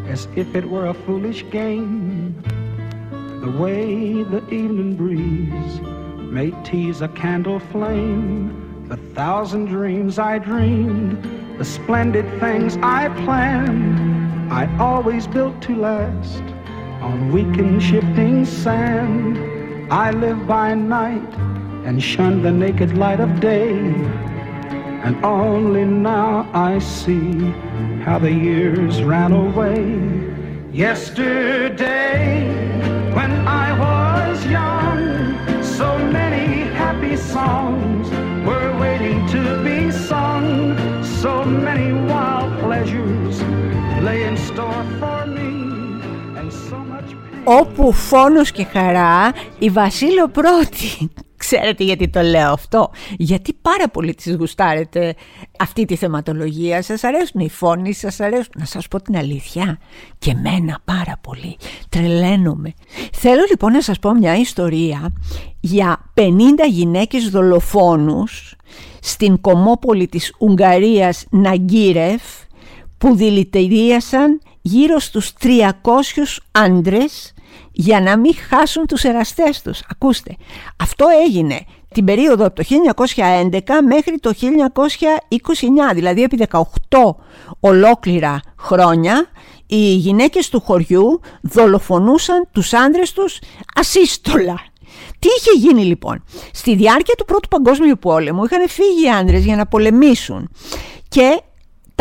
as 0.07 0.27
if 0.35 0.53
it 0.53 0.69
were 0.69 0.87
a 0.87 0.93
foolish 0.93 1.49
game. 1.49 2.35
The 3.43 3.51
way 3.51 4.23
the 4.23 4.41
evening 4.49 4.95
breeze 4.95 5.81
may 6.31 6.51
tease 6.63 7.01
a 7.01 7.09
candle 7.09 7.59
flame, 7.59 8.87
the 8.87 8.95
thousand 8.95 9.65
dreams 9.65 10.17
I 10.17 10.37
dreamed, 10.37 11.21
the 11.59 11.65
splendid 11.65 12.23
things 12.39 12.77
I 12.81 13.09
planned, 13.25 14.49
I 14.49 14.73
always 14.77 15.27
built 15.27 15.61
to 15.63 15.75
last 15.75 16.41
on 17.01 17.33
weak 17.33 17.57
and 17.57 17.83
shifting 17.83 18.45
sand. 18.45 19.37
I 19.91 20.11
live 20.11 20.47
by 20.47 20.73
night 20.73 21.33
and 21.85 22.01
shun 22.01 22.43
the 22.43 22.51
naked 22.51 22.97
light 22.97 23.19
of 23.19 23.41
day. 23.41 23.77
And 25.03 25.17
only 25.25 25.83
now 25.83 26.49
I 26.53 26.79
see 26.79 27.51
how 28.05 28.19
the 28.19 28.31
years 28.31 29.03
ran 29.03 29.33
away. 29.33 29.99
Yesterday, 30.71 32.63
when 33.17 33.31
I 33.65 33.67
was 33.85 34.35
young, 34.59 35.01
so 35.77 35.89
many 36.17 36.47
happy 36.81 37.15
songs 37.35 38.03
were 38.47 38.69
waiting 38.83 39.19
to 39.35 39.43
be 39.67 39.77
sung. 40.09 40.47
So 41.21 41.33
many 41.67 41.89
wild 42.09 42.51
pleasures 42.63 43.35
lay 44.07 44.19
in 44.29 44.35
store 44.47 44.83
for 44.99 45.19
me. 45.37 45.51
And 46.39 46.49
so 46.67 46.77
much 46.91 47.09
pain. 47.23 47.41
Όπου 47.43 47.91
φόνος 47.91 48.51
και 48.51 48.63
χαρά 48.63 49.31
η 49.59 49.69
Βασίλειο 49.69 50.27
πρώτη. 50.27 51.09
Ξέρετε 51.55 51.83
γιατί 51.83 52.09
το 52.09 52.21
λέω 52.21 52.51
αυτό. 52.51 52.91
Γιατί 53.17 53.53
πάρα 53.61 53.89
πολύ 53.89 54.13
τις 54.13 54.35
γουστάρετε 54.35 55.15
αυτή 55.59 55.85
τη 55.85 55.95
θεματολογία. 55.95 56.81
Σας 56.81 57.03
αρέσουν 57.03 57.41
οι 57.41 57.49
φόνοι, 57.49 57.93
σας 57.93 58.19
αρέσουν. 58.19 58.51
Να 58.57 58.65
σας 58.65 58.87
πω 58.87 59.01
την 59.01 59.17
αλήθεια. 59.17 59.77
Και 60.19 60.33
μένα 60.33 60.79
πάρα 60.85 61.19
πολύ. 61.21 61.57
Τρελαίνομαι. 61.89 62.73
Θέλω 63.13 63.41
λοιπόν 63.49 63.71
να 63.71 63.81
σας 63.81 63.99
πω 63.99 64.13
μια 64.13 64.35
ιστορία 64.35 65.13
για 65.59 66.11
50 66.13 66.21
γυναίκες 66.69 67.29
δολοφόνους 67.29 68.55
στην 69.01 69.41
κομμόπολη 69.41 70.07
της 70.07 70.33
Ουγγαρίας 70.39 71.25
Ναγκύρεφ 71.29 72.21
που 72.97 73.15
δηλητηρίασαν 73.15 74.41
γύρω 74.61 74.99
στους 74.99 75.33
300 75.41 76.39
άντρες 76.51 77.32
για 77.71 78.01
να 78.01 78.17
μην 78.17 78.33
χάσουν 78.49 78.85
τους 78.85 79.03
εραστές 79.03 79.61
τους. 79.61 79.81
Ακούστε, 79.89 80.35
αυτό 80.77 81.05
έγινε 81.25 81.59
την 81.93 82.05
περίοδο 82.05 82.45
από 82.45 82.55
το 82.55 82.63
1911 83.15 83.59
μέχρι 83.87 84.17
το 84.19 84.33
1929, 85.89 85.93
δηλαδή 85.93 86.23
επί 86.23 86.47
18 86.49 86.61
ολόκληρα 87.59 88.39
χρόνια 88.57 89.27
οι 89.65 89.93
γυναίκες 89.95 90.49
του 90.49 90.59
χωριού 90.59 91.21
δολοφονούσαν 91.41 92.47
τους 92.51 92.73
άντρες 92.73 93.11
τους 93.13 93.39
ασύστολα. 93.75 94.71
Τι 95.19 95.27
είχε 95.37 95.67
γίνει 95.67 95.83
λοιπόν; 95.85 96.23
Στη 96.51 96.75
διάρκεια 96.75 97.15
του 97.15 97.25
Πρώτου 97.25 97.47
Παγκόσμιου 97.47 97.97
Πόλεμου 97.99 98.43
είχαν 98.43 98.67
φύγει 98.69 99.05
οι 99.05 99.09
άντρες 99.09 99.45
για 99.45 99.55
να 99.55 99.65
πολεμήσουν 99.65 100.49
και 101.09 101.41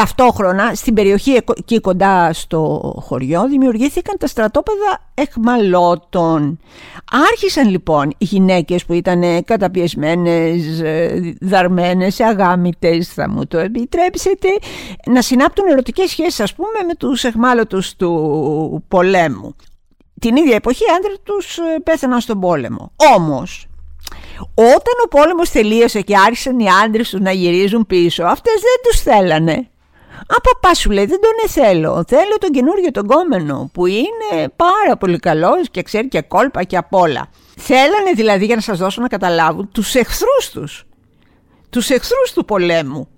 Ταυτόχρονα 0.03 0.75
στην 0.75 0.95
περιοχή 0.95 1.39
εκεί 1.57 1.81
κοντά 1.81 2.33
στο 2.33 2.93
χωριό 3.03 3.49
δημιουργήθηκαν 3.49 4.17
τα 4.19 4.27
στρατόπεδα 4.27 5.11
εχμαλώτων. 5.15 6.59
Άρχισαν 7.31 7.69
λοιπόν 7.69 8.11
οι 8.19 8.25
γυναίκες 8.25 8.85
που 8.85 8.93
ήταν 8.93 9.45
καταπιεσμένες, 9.45 10.81
ε, 10.81 11.37
δαρμένες, 11.41 12.21
αγάμητες, 12.21 13.09
θα 13.09 13.31
μου 13.31 13.47
το 13.47 13.59
επιτρέψετε, 13.59 14.49
να 15.07 15.23
συνάπτουν 15.23 15.67
ερωτικές 15.67 16.11
σχέσεις 16.11 16.41
ας 16.41 16.55
πούμε 16.55 16.79
με 16.87 16.95
τους 16.95 17.25
εχμάλωτους 17.25 17.97
του 17.97 18.85
πολέμου. 18.89 19.57
Την 20.21 20.37
ίδια 20.37 20.55
εποχή 20.55 20.83
οι 20.83 20.95
άντρες 20.97 21.17
τους 21.23 21.59
ε, 21.59 21.81
πέθαναν 21.85 22.21
στον 22.21 22.41
πόλεμο. 22.41 22.93
Όμως 23.17 23.67
όταν 24.55 24.95
ο 25.05 25.09
πόλεμος 25.09 25.51
τελείωσε 25.51 26.01
και 26.01 26.17
άρχισαν 26.27 26.59
οι 26.59 26.67
άντρες 26.85 27.11
τους 27.11 27.21
να 27.21 27.33
γυρίζουν 27.33 27.87
πίσω, 27.87 28.25
αυτές 28.25 28.53
δεν 28.53 28.91
τους 28.91 29.01
θέλανε. 29.01 29.67
Από 30.27 30.59
πά 30.61 30.75
σου 30.75 30.91
λέει 30.91 31.05
δεν 31.05 31.21
τον 31.21 31.51
θέλω, 31.51 32.05
θέλω 32.09 32.39
τον 32.41 32.51
καινούριο 32.51 32.91
τον 32.91 33.07
κόμενο 33.07 33.71
που 33.73 33.87
είναι 33.87 34.49
πάρα 34.57 34.97
πολύ 34.99 35.19
καλός 35.19 35.71
και 35.71 35.83
ξέρει 35.83 36.09
και 36.09 36.21
κόλπα 36.23 36.65
και 36.65 36.77
απ' 36.77 36.95
όλα. 36.95 37.29
Θέλανε 37.57 38.11
δηλαδή 38.15 38.45
για 38.45 38.55
να 38.55 38.61
σας 38.61 38.79
δώσω 38.79 39.01
να 39.01 39.09
καταλάβουν 39.09 39.71
τους 39.73 39.95
εχθρούς 39.95 40.51
τους, 40.53 40.87
τους 41.71 41.91
εχθρούς 41.91 42.33
του 42.33 42.45
πολέμου. 42.45 43.09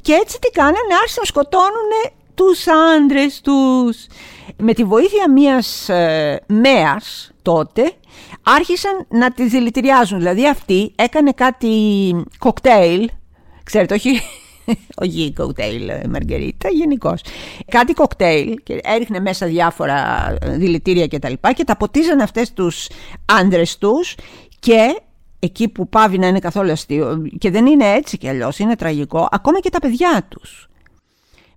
Και 0.00 0.12
έτσι 0.12 0.38
τι 0.38 0.50
κάνανε, 0.50 0.94
άρχισαν 1.00 1.22
να 1.22 1.24
σκοτώνουν 1.24 1.90
τους 2.34 2.66
άντρες 2.96 3.40
τους. 3.40 4.06
Με 4.56 4.72
τη 4.74 4.84
βοήθεια 4.84 5.30
μιας 5.30 5.88
ε, 5.88 6.42
μέας 6.46 7.30
τότε 7.42 7.92
άρχισαν 8.42 9.06
να 9.08 9.32
τη 9.32 9.46
δηλητηριάζουν. 9.48 10.18
Δηλαδή 10.18 10.48
αυτή 10.48 10.92
έκανε 10.96 11.32
κάτι 11.32 11.76
κοκτέιλ, 12.38 13.10
ξέρετε 13.64 13.94
όχι 13.94 14.20
όχι 15.02 15.32
κοκτέιλ 15.36 15.88
ε, 15.88 16.02
μαργαρίτα, 16.10 16.68
γενικώς. 16.68 17.20
Κάτι 17.70 17.92
κοκτέιλ 17.92 18.58
και 18.62 18.80
έριχνε 18.82 19.20
μέσα 19.20 19.46
διάφορα 19.46 20.28
ε, 20.40 20.56
δηλητήρια 20.56 21.06
και 21.06 21.18
τα 21.18 21.28
λοιπά 21.28 21.52
και 21.52 21.64
τα 21.64 21.76
ποτίζανε 21.76 22.22
αυτές 22.22 22.52
τους 22.52 22.88
άντρες 23.24 23.78
τους 23.78 24.14
και 24.58 25.00
εκεί 25.38 25.68
που 25.68 25.88
πάβει 25.88 26.18
να 26.18 26.26
είναι 26.26 26.38
καθόλου 26.38 26.70
αστείο 26.70 27.22
και 27.38 27.50
δεν 27.50 27.66
είναι 27.66 27.92
έτσι 27.92 28.18
κι 28.18 28.28
αλλιώς, 28.28 28.58
είναι 28.58 28.76
τραγικό, 28.76 29.28
ακόμα 29.30 29.60
και 29.60 29.70
τα 29.70 29.78
παιδιά 29.78 30.26
τους. 30.28 30.66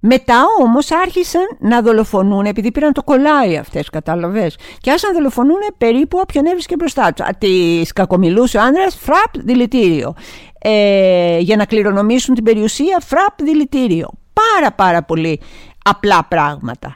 Μετά 0.08 0.44
όμως 0.62 0.92
άρχισαν 0.92 1.42
να 1.60 1.82
δολοφονούν 1.82 2.46
επειδή 2.46 2.72
πήραν 2.72 2.94
το 2.94 3.04
κολλάι 3.04 3.58
αυτές 3.58 3.90
κατάλαβες 3.90 4.58
και 4.80 4.90
άρχισαν 4.90 5.12
να 5.12 5.18
δολοφονούν 5.18 5.60
περίπου 5.78 6.18
όποιον 6.22 6.46
έβρισκε 6.46 6.76
μπροστά 6.76 7.14
τους. 7.14 7.26
Τις 7.38 7.94
κακομιλούσε 7.94 8.58
ο 8.58 8.62
άνδρας, 8.62 8.96
φραπ 8.96 9.38
δηλητήριο. 9.46 10.16
Ε, 10.68 11.38
για 11.40 11.56
να 11.56 11.66
κληρονομήσουν 11.66 12.36
την 12.36 12.44
περιουσία, 12.44 13.00
φραπ 13.06 13.42
δηλητήριο. 13.42 14.10
Πάρα 14.34 14.72
πάρα 14.72 15.04
πολύ 15.04 15.40
απλά 15.84 16.26
πράγματα. 16.28 16.96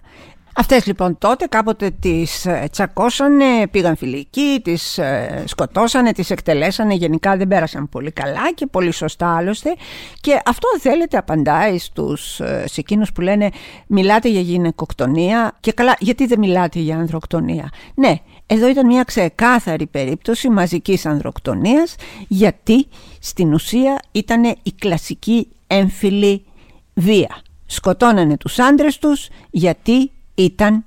Αυτές 0.55 0.85
λοιπόν 0.85 1.17
τότε 1.17 1.45
κάποτε 1.45 1.89
τις 1.99 2.45
ε, 2.45 2.67
τσακώσανε, 2.71 3.67
πήγαν 3.71 3.95
φιλικοί, 3.95 4.61
τις 4.63 4.97
ε, 4.97 5.43
σκοτώσανε, 5.45 6.11
τις 6.11 6.29
εκτελέσανε, 6.29 6.93
γενικά 6.93 7.37
δεν 7.37 7.47
πέρασαν 7.47 7.89
πολύ 7.89 8.11
καλά 8.11 8.51
και 8.53 8.65
πολύ 8.65 8.91
σωστά 8.91 9.35
άλλωστε 9.35 9.75
και 10.21 10.41
αυτό 10.45 10.67
θέλετε 10.79 11.17
απαντάει 11.17 11.77
στους, 11.77 12.39
ε, 12.39 12.63
σε 12.67 12.79
εκείνους 12.79 13.11
που 13.11 13.21
λένε 13.21 13.49
μιλάτε 13.87 14.29
για 14.29 14.41
γυναικοκτονία 14.41 15.57
και 15.59 15.71
καλά 15.71 15.95
γιατί 15.99 16.25
δεν 16.25 16.39
μιλάτε 16.39 16.79
για 16.79 16.97
ανδροκτονία. 16.97 17.69
Ναι, 17.95 18.15
εδώ 18.51 18.69
ήταν 18.69 18.85
μια 18.85 19.03
ξεκάθαρη 19.03 19.85
περίπτωση 19.85 20.49
μαζικής 20.49 21.05
ανδροκτονίας 21.05 21.95
γιατί 22.27 22.87
στην 23.19 23.53
ουσία 23.53 23.99
ήταν 24.11 24.43
η 24.43 24.71
κλασική 24.79 25.47
έμφυλη 25.67 26.45
βία. 26.93 27.41
Σκοτώνανε 27.65 28.37
τους 28.37 28.59
άντρες 28.59 28.97
τους 28.97 29.29
γιατί 29.49 30.11
ήταν 30.35 30.85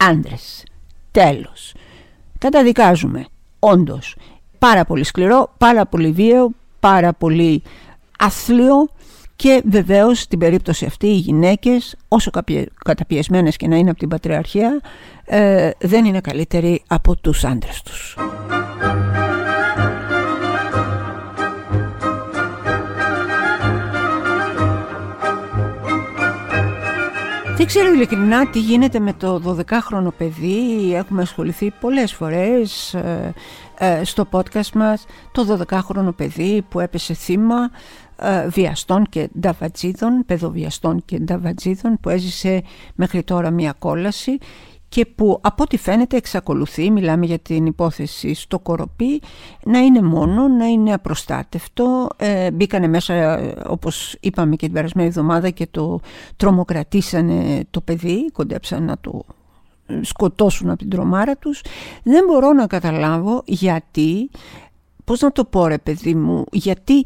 άντρες. 0.00 0.64
Τέλος. 1.10 1.74
Καταδικάζουμε. 2.38 3.26
Όντως. 3.58 4.16
Πάρα 4.58 4.84
πολύ 4.84 5.04
σκληρό, 5.04 5.54
πάρα 5.58 5.86
πολύ 5.86 6.10
βίαιο, 6.10 6.50
πάρα 6.80 7.12
πολύ 7.12 7.62
αθλίο 8.18 8.88
και 9.36 9.62
βεβαίως 9.68 10.20
στην 10.20 10.38
περίπτωση 10.38 10.84
αυτή 10.84 11.06
οι 11.06 11.16
γυναίκες 11.16 11.96
όσο 12.08 12.30
καταπιεσμένες 12.84 13.56
και 13.56 13.68
να 13.68 13.76
είναι 13.76 13.90
από 13.90 13.98
την 13.98 14.08
πατριαρχία 14.08 14.80
ε, 15.24 15.70
δεν 15.78 16.04
είναι 16.04 16.20
καλύτεροι 16.20 16.82
από 16.86 17.16
τους 17.16 17.44
άντρες 17.44 17.82
τους. 17.82 18.16
Δεν 27.56 27.66
ξέρω 27.66 27.92
ειλικρινά 27.92 28.50
τι 28.50 28.58
γίνεται 28.58 28.98
με 28.98 29.12
το 29.12 29.56
12χρονο 29.58 30.08
παιδί. 30.16 30.94
Έχουμε 30.94 31.22
ασχοληθεί 31.22 31.70
πολλές 31.80 32.12
φορές 32.12 32.94
ε, 32.94 33.34
ε, 33.78 34.04
στο 34.04 34.28
podcast 34.30 34.70
μας. 34.74 35.04
Το 35.32 35.66
12χρονο 35.68 36.14
παιδί 36.16 36.64
που 36.68 36.80
έπεσε 36.80 37.14
θύμα 37.14 37.70
ε, 38.03 38.03
βιαστών 38.48 39.06
και 39.08 39.28
νταβατζίδων, 39.40 40.22
παιδοβιαστών 40.26 41.02
και 41.04 41.18
νταβατζίδων 41.18 41.98
που 42.00 42.08
έζησε 42.08 42.62
μέχρι 42.94 43.22
τώρα 43.22 43.50
μια 43.50 43.74
κόλαση 43.78 44.38
και 44.94 45.06
που 45.06 45.38
από 45.40 45.62
ό,τι 45.62 45.76
φαίνεται 45.76 46.16
εξακολουθεί, 46.16 46.90
μιλάμε 46.90 47.26
για 47.26 47.38
την 47.38 47.66
υπόθεση 47.66 48.34
στο 48.34 48.58
Κοροπή, 48.58 49.22
να 49.64 49.78
είναι 49.78 50.02
μόνο, 50.02 50.48
να 50.48 50.66
είναι 50.66 50.92
απροστάτευτο. 50.92 52.08
Ε, 52.16 52.50
μπήκανε 52.50 52.86
μέσα, 52.86 53.40
όπως 53.66 54.16
είπαμε 54.20 54.56
και 54.56 54.64
την 54.64 54.74
περασμένη 54.74 55.08
εβδομάδα 55.08 55.50
και 55.50 55.66
το 55.70 56.00
τρομοκρατήσανε 56.36 57.64
το 57.70 57.80
παιδί, 57.80 58.30
κοντέψαν 58.32 58.84
να 58.84 58.98
το 59.00 59.24
σκοτώσουν 60.00 60.70
από 60.70 60.78
την 60.78 60.90
τρομάρα 60.90 61.36
τους. 61.36 61.62
Δεν 62.02 62.24
μπορώ 62.26 62.52
να 62.52 62.66
καταλάβω 62.66 63.42
γιατί, 63.44 64.30
πώς 65.04 65.20
να 65.20 65.32
το 65.32 65.44
πω 65.44 65.66
ρε 65.66 65.78
παιδί 65.78 66.14
μου, 66.14 66.44
γιατί 66.52 67.04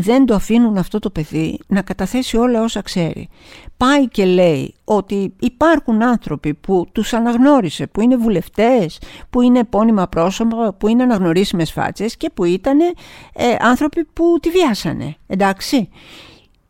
δεν 0.00 0.26
το 0.26 0.34
αφήνουν 0.34 0.76
αυτό 0.76 0.98
το 0.98 1.10
παιδί 1.10 1.58
να 1.66 1.82
καταθέσει 1.82 2.36
όλα 2.36 2.62
όσα 2.62 2.82
ξέρει. 2.82 3.28
Πάει 3.76 4.08
και 4.08 4.24
λέει 4.24 4.74
ότι 4.84 5.34
υπάρχουν 5.40 6.02
άνθρωποι 6.02 6.54
που 6.54 6.86
τους 6.92 7.12
αναγνώρισε, 7.12 7.86
που 7.86 8.00
είναι 8.00 8.16
βουλευτές, 8.16 8.98
που 9.30 9.40
είναι 9.40 9.58
επώνυμα 9.58 10.08
πρόσωπα, 10.08 10.72
που 10.72 10.88
είναι 10.88 11.02
αναγνωρίσιμες 11.02 11.72
φάτσες 11.72 12.16
και 12.16 12.30
που 12.34 12.44
ήταν 12.44 12.80
ε, 12.80 13.56
άνθρωποι 13.60 14.04
που 14.04 14.38
τη 14.42 14.50
βιάσανε, 14.50 15.16
εντάξει. 15.26 15.88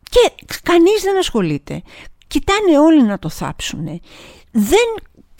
Και 0.09 0.31
κανείς 0.63 1.01
δεν 1.03 1.17
ασχολείται. 1.17 1.81
Κοιτάνε 2.27 2.79
όλοι 2.79 3.03
να 3.03 3.19
το 3.19 3.29
θάψουνε. 3.29 3.99
Δεν 4.51 4.87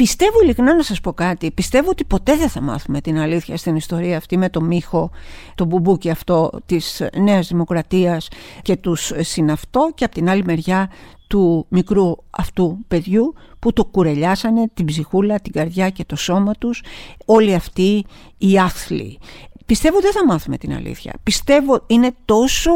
Πιστεύω 0.01 0.41
ειλικρινά 0.43 0.75
να 0.75 0.83
σας 0.83 1.01
πω 1.01 1.13
κάτι. 1.13 1.51
Πιστεύω 1.51 1.89
ότι 1.89 2.05
ποτέ 2.05 2.35
δεν 2.35 2.49
θα 2.49 2.61
μάθουμε 2.61 3.01
την 3.01 3.17
αλήθεια 3.17 3.57
στην 3.57 3.75
ιστορία 3.75 4.17
αυτή 4.17 4.37
με 4.37 4.49
το 4.49 4.61
μύχο, 4.61 5.11
το 5.55 5.65
μπουμπούκι 5.65 6.09
αυτό 6.09 6.49
της 6.65 7.03
Νέας 7.17 7.47
Δημοκρατίας 7.47 8.27
και 8.61 8.75
τους 8.75 9.11
συναυτό 9.19 9.91
και 9.95 10.03
από 10.03 10.13
την 10.13 10.29
άλλη 10.29 10.43
μεριά 10.43 10.89
του 11.27 11.65
μικρού 11.69 12.15
αυτού 12.29 12.77
παιδιού 12.87 13.33
που 13.59 13.73
το 13.73 13.85
κουρελιάσανε 13.85 14.69
την 14.73 14.85
ψυχούλα, 14.85 15.39
την 15.39 15.51
καρδιά 15.51 15.89
και 15.89 16.05
το 16.05 16.15
σώμα 16.15 16.53
τους 16.53 16.83
όλοι 17.25 17.53
αυτοί 17.53 18.05
οι 18.37 18.59
άθλοι. 18.59 19.19
Πιστεύω 19.65 19.99
δεν 19.99 20.11
θα 20.11 20.25
μάθουμε 20.25 20.57
την 20.57 20.73
αλήθεια. 20.73 21.13
Πιστεύω 21.23 21.83
είναι 21.87 22.11
τόσο 22.25 22.71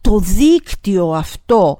το 0.00 0.18
δίκτυο 0.18 1.12
αυτό 1.12 1.78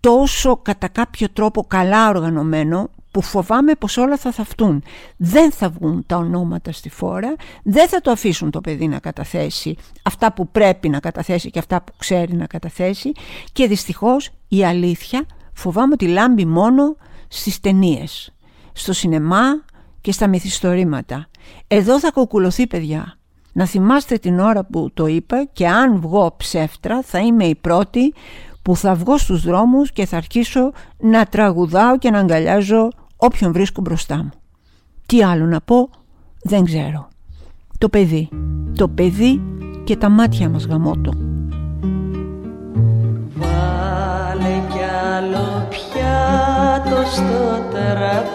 τόσο 0.00 0.56
κατά 0.56 0.88
κάποιο 0.88 1.30
τρόπο 1.32 1.64
καλά 1.64 2.08
οργανωμένο 2.08 2.90
που 3.12 3.22
φοβάμαι 3.22 3.74
πως 3.74 3.96
όλα 3.96 4.16
θα 4.16 4.32
θαυτούν. 4.32 4.82
Δεν 5.16 5.52
θα 5.52 5.68
βγουν 5.68 6.04
τα 6.06 6.16
ονόματα 6.16 6.72
στη 6.72 6.88
φόρα, 6.90 7.34
δεν 7.62 7.88
θα 7.88 8.00
το 8.00 8.10
αφήσουν 8.10 8.50
το 8.50 8.60
παιδί 8.60 8.88
να 8.88 8.98
καταθέσει 8.98 9.76
αυτά 10.02 10.32
που 10.32 10.48
πρέπει 10.48 10.88
να 10.88 11.00
καταθέσει 11.00 11.50
και 11.50 11.58
αυτά 11.58 11.82
που 11.82 11.92
ξέρει 11.98 12.34
να 12.34 12.46
καταθέσει 12.46 13.12
και 13.52 13.66
δυστυχώς 13.66 14.30
η 14.48 14.64
αλήθεια 14.64 15.26
φοβάμαι 15.52 15.92
ότι 15.92 16.06
λάμπει 16.06 16.44
μόνο 16.44 16.96
στις 17.28 17.60
ταινίες, 17.60 18.34
στο 18.72 18.92
σινεμά 18.92 19.64
και 20.00 20.12
στα 20.12 20.26
μυθιστορήματα. 20.26 21.28
Εδώ 21.66 22.00
θα 22.00 22.10
κοκκουλωθεί 22.10 22.66
παιδιά. 22.66 23.16
Να 23.52 23.66
θυμάστε 23.66 24.16
την 24.16 24.38
ώρα 24.38 24.64
που 24.64 24.90
το 24.94 25.06
είπα 25.06 25.48
και 25.52 25.68
αν 25.68 26.00
βγω 26.00 26.34
ψεύτρα 26.36 27.02
θα 27.02 27.18
είμαι 27.18 27.44
η 27.44 27.54
πρώτη 27.54 28.14
που 28.62 28.76
θα 28.76 28.94
βγω 28.94 29.18
στους 29.18 29.42
δρόμους 29.42 29.92
και 29.92 30.06
θα 30.06 30.16
αρχίσω 30.16 30.72
να 30.98 31.24
τραγουδάω 31.24 31.98
και 31.98 32.10
να 32.10 32.18
αγκαλιάζω 32.18 32.88
όποιον 33.22 33.52
βρίσκω 33.52 33.80
μπροστά 33.80 34.16
μου. 34.16 34.30
Τι 35.06 35.22
άλλο 35.22 35.46
να 35.46 35.60
πω 35.60 35.90
δεν 36.42 36.64
ξέρω. 36.64 37.08
Το 37.78 37.88
παιδί. 37.88 38.28
Το 38.76 38.88
παιδί 38.88 39.40
και 39.84 39.96
τα 39.96 40.08
μάτια 40.08 40.48
μας 40.48 40.66
γαμώτο. 40.66 41.12
Βάλε 43.34 44.60
κι 44.70 44.84
άλλο 45.16 45.68
πιάτο 45.68 47.02
στο 47.10 47.64
τραπέζι 47.70 48.32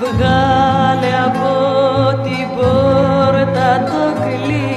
Βγάλε 0.00 1.12
από 1.26 1.52
την 2.22 2.48
πόρτα 2.56 3.84
το 3.84 4.20
κλειδί 4.20 4.73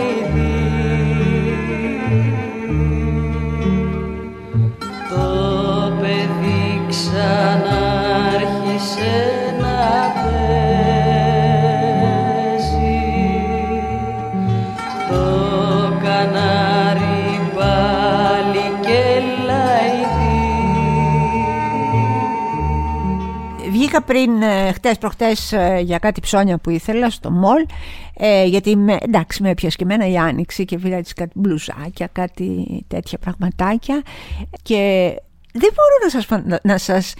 λαϊδί 23.97 24.01
Βγήκα 24.01 24.01
πριν 24.01 24.41
ε, 24.41 24.71
χτες 24.71 24.97
προχτές 24.97 25.51
ε, 25.51 25.79
για 25.83 25.97
κάτι 25.99 26.21
ψώνια 26.21 26.57
που 26.57 26.69
ήθελα 26.69 27.09
στο 27.09 27.31
μολ 27.31 27.65
ε, 28.17 28.45
γιατί 28.45 28.75
με, 28.75 28.97
εντάξει 29.01 29.41
με 29.41 29.49
έπιασε 29.49 29.77
και 29.77 29.83
εμένα 29.83 30.07
η 30.07 30.17
άνοιξη 30.17 30.65
και 30.65 30.77
βρήκα 30.77 30.95
έτσι 30.95 31.13
κάτι 31.13 31.31
μπλουζάκια, 31.35 32.09
κάτι 32.11 32.65
τέτοια 32.87 33.17
πραγματάκια. 33.17 34.01
Και 34.61 35.13
δεν 35.53 35.69
μπορώ 35.73 35.95
να 36.03 36.09
σας, 36.09 36.25
φαν- 36.25 36.59
να 36.63 36.77
σας 36.77 37.13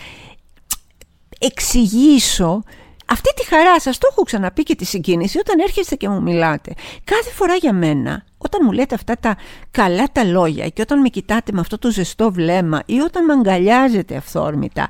εξηγήσω 1.40 2.64
αυτή 3.06 3.34
τη 3.34 3.46
χαρά. 3.46 3.80
Σας 3.80 3.98
το 3.98 4.08
έχω 4.12 4.22
ξαναπεί 4.22 4.64
και 4.64 4.76
τη 4.76 4.86
συγκίνηση 4.86 5.40
όταν 5.40 5.60
έρχεστε 5.60 5.96
και 5.96 6.10
μου 6.10 6.22
μιλάτε. 6.22 6.74
Κάθε 7.04 7.30
φορά 7.30 7.56
για 7.56 7.74
μένα 7.74 8.24
όταν 8.48 8.62
μου 8.64 8.72
λέτε 8.72 8.96
αυτά 8.96 9.18
τα 9.20 9.38
καλά 9.72 10.08
τα 10.12 10.24
λόγια 10.24 10.68
και 10.70 10.82
όταν 10.82 11.00
με 11.00 11.10
κοιτάτε 11.10 11.52
με 11.52 11.60
αυτό 11.60 11.78
το 11.78 11.92
ζεστό 11.92 12.32
βλέμμα 12.32 12.82
ή 12.86 13.00
όταν 13.00 13.26
με 13.26 13.34
αγκαλιάζετε 13.34 14.16
αυθόρμητα 14.16 14.88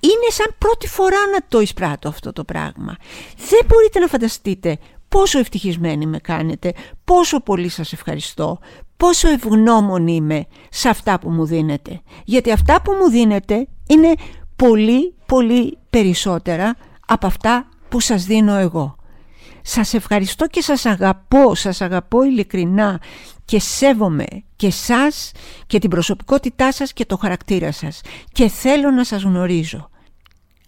είναι 0.00 0.30
σαν 0.30 0.54
πρώτη 0.58 0.88
φορά 0.88 1.26
να 1.32 1.38
το 1.48 1.60
εισπράττω 1.60 2.08
αυτό 2.08 2.32
το 2.32 2.44
πράγμα 2.44 2.96
δεν 3.36 3.60
μπορείτε 3.66 3.98
να 3.98 4.06
φανταστείτε 4.06 4.78
πόσο 5.08 5.38
ευτυχισμένοι 5.38 6.06
με 6.06 6.18
κάνετε 6.18 6.72
πόσο 7.04 7.40
πολύ 7.40 7.68
σας 7.68 7.92
ευχαριστώ 7.92 8.58
πόσο 8.96 9.28
ευγνώμων 9.28 10.06
είμαι 10.06 10.46
σε 10.70 10.88
αυτά 10.88 11.18
που 11.18 11.30
μου 11.30 11.46
δίνετε 11.46 12.00
γιατί 12.24 12.52
αυτά 12.52 12.82
που 12.82 12.92
μου 12.92 13.10
δίνετε 13.10 13.66
είναι 13.86 14.14
πολύ 14.56 15.14
πολύ 15.26 15.78
περισσότερα 15.90 16.76
από 17.06 17.26
αυτά 17.26 17.68
που 17.88 18.00
σας 18.00 18.24
δίνω 18.24 18.54
εγώ. 18.54 18.96
Σας 19.62 19.94
ευχαριστώ 19.94 20.46
και 20.46 20.62
σας 20.62 20.86
αγαπώ, 20.86 21.54
σας 21.54 21.80
αγαπώ 21.80 22.22
ειλικρινά 22.22 23.00
και 23.44 23.60
σέβομαι 23.60 24.26
και 24.56 24.70
σας 24.70 25.32
και 25.66 25.78
την 25.78 25.90
προσωπικότητά 25.90 26.72
σας 26.72 26.92
και 26.92 27.04
το 27.04 27.16
χαρακτήρα 27.16 27.72
σας 27.72 28.00
και 28.32 28.48
θέλω 28.48 28.90
να 28.90 29.04
σας 29.04 29.22
γνωρίζω. 29.22 29.90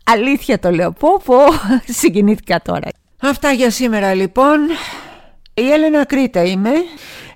Αλήθεια 0.05 0.59
το 0.59 0.71
λέω, 0.71 0.93
πω 0.93 1.21
πω, 1.25 1.37
συγκινήθηκα 2.01 2.63
τώρα. 2.63 2.89
Αυτά 3.21 3.53
για 3.53 3.71
σήμερα 3.71 4.15
λοιπόν. 4.15 4.59
Η 5.55 5.71
Έλενα 5.71 6.05
Κρήτα 6.05 6.45
είμαι. 6.45 6.71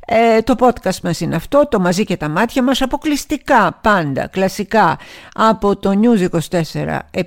Ε, 0.09 0.43
το 0.43 0.55
podcast 0.59 1.01
μας 1.03 1.21
είναι 1.21 1.37
αυτό, 1.37 1.69
το 1.69 1.81
μαζί 1.81 2.05
και 2.05 2.17
τα 2.17 2.29
μάτια 2.29 2.63
μας, 2.63 2.83
αποκλειστικά 2.83 3.79
πάντα, 3.83 4.27
κλασικά, 4.27 4.99
από 5.35 5.77
το 5.77 6.01
News 6.03 6.29
24, 6.31 6.99
7 7.11 7.23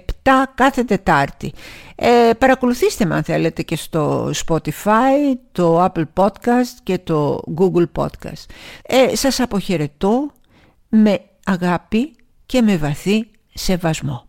κάθε 0.55 0.83
Τετάρτη. 0.83 1.53
Ε, 1.95 2.31
παρακολουθήστε 2.37 3.05
με 3.05 3.15
αν 3.15 3.23
θέλετε 3.23 3.61
και 3.61 3.75
στο 3.75 4.31
Spotify, 4.45 5.35
το 5.51 5.83
Apple 5.83 6.05
Podcast 6.13 6.77
και 6.83 6.97
το 6.97 7.39
Google 7.57 7.85
Podcast. 7.95 8.45
Ε, 8.83 9.15
σας 9.15 9.39
αποχαιρετώ 9.39 10.31
με 10.89 11.21
αγάπη 11.45 12.15
και 12.45 12.61
με 12.61 12.77
βαθύ 12.77 13.27
σεβασμό. 13.53 14.27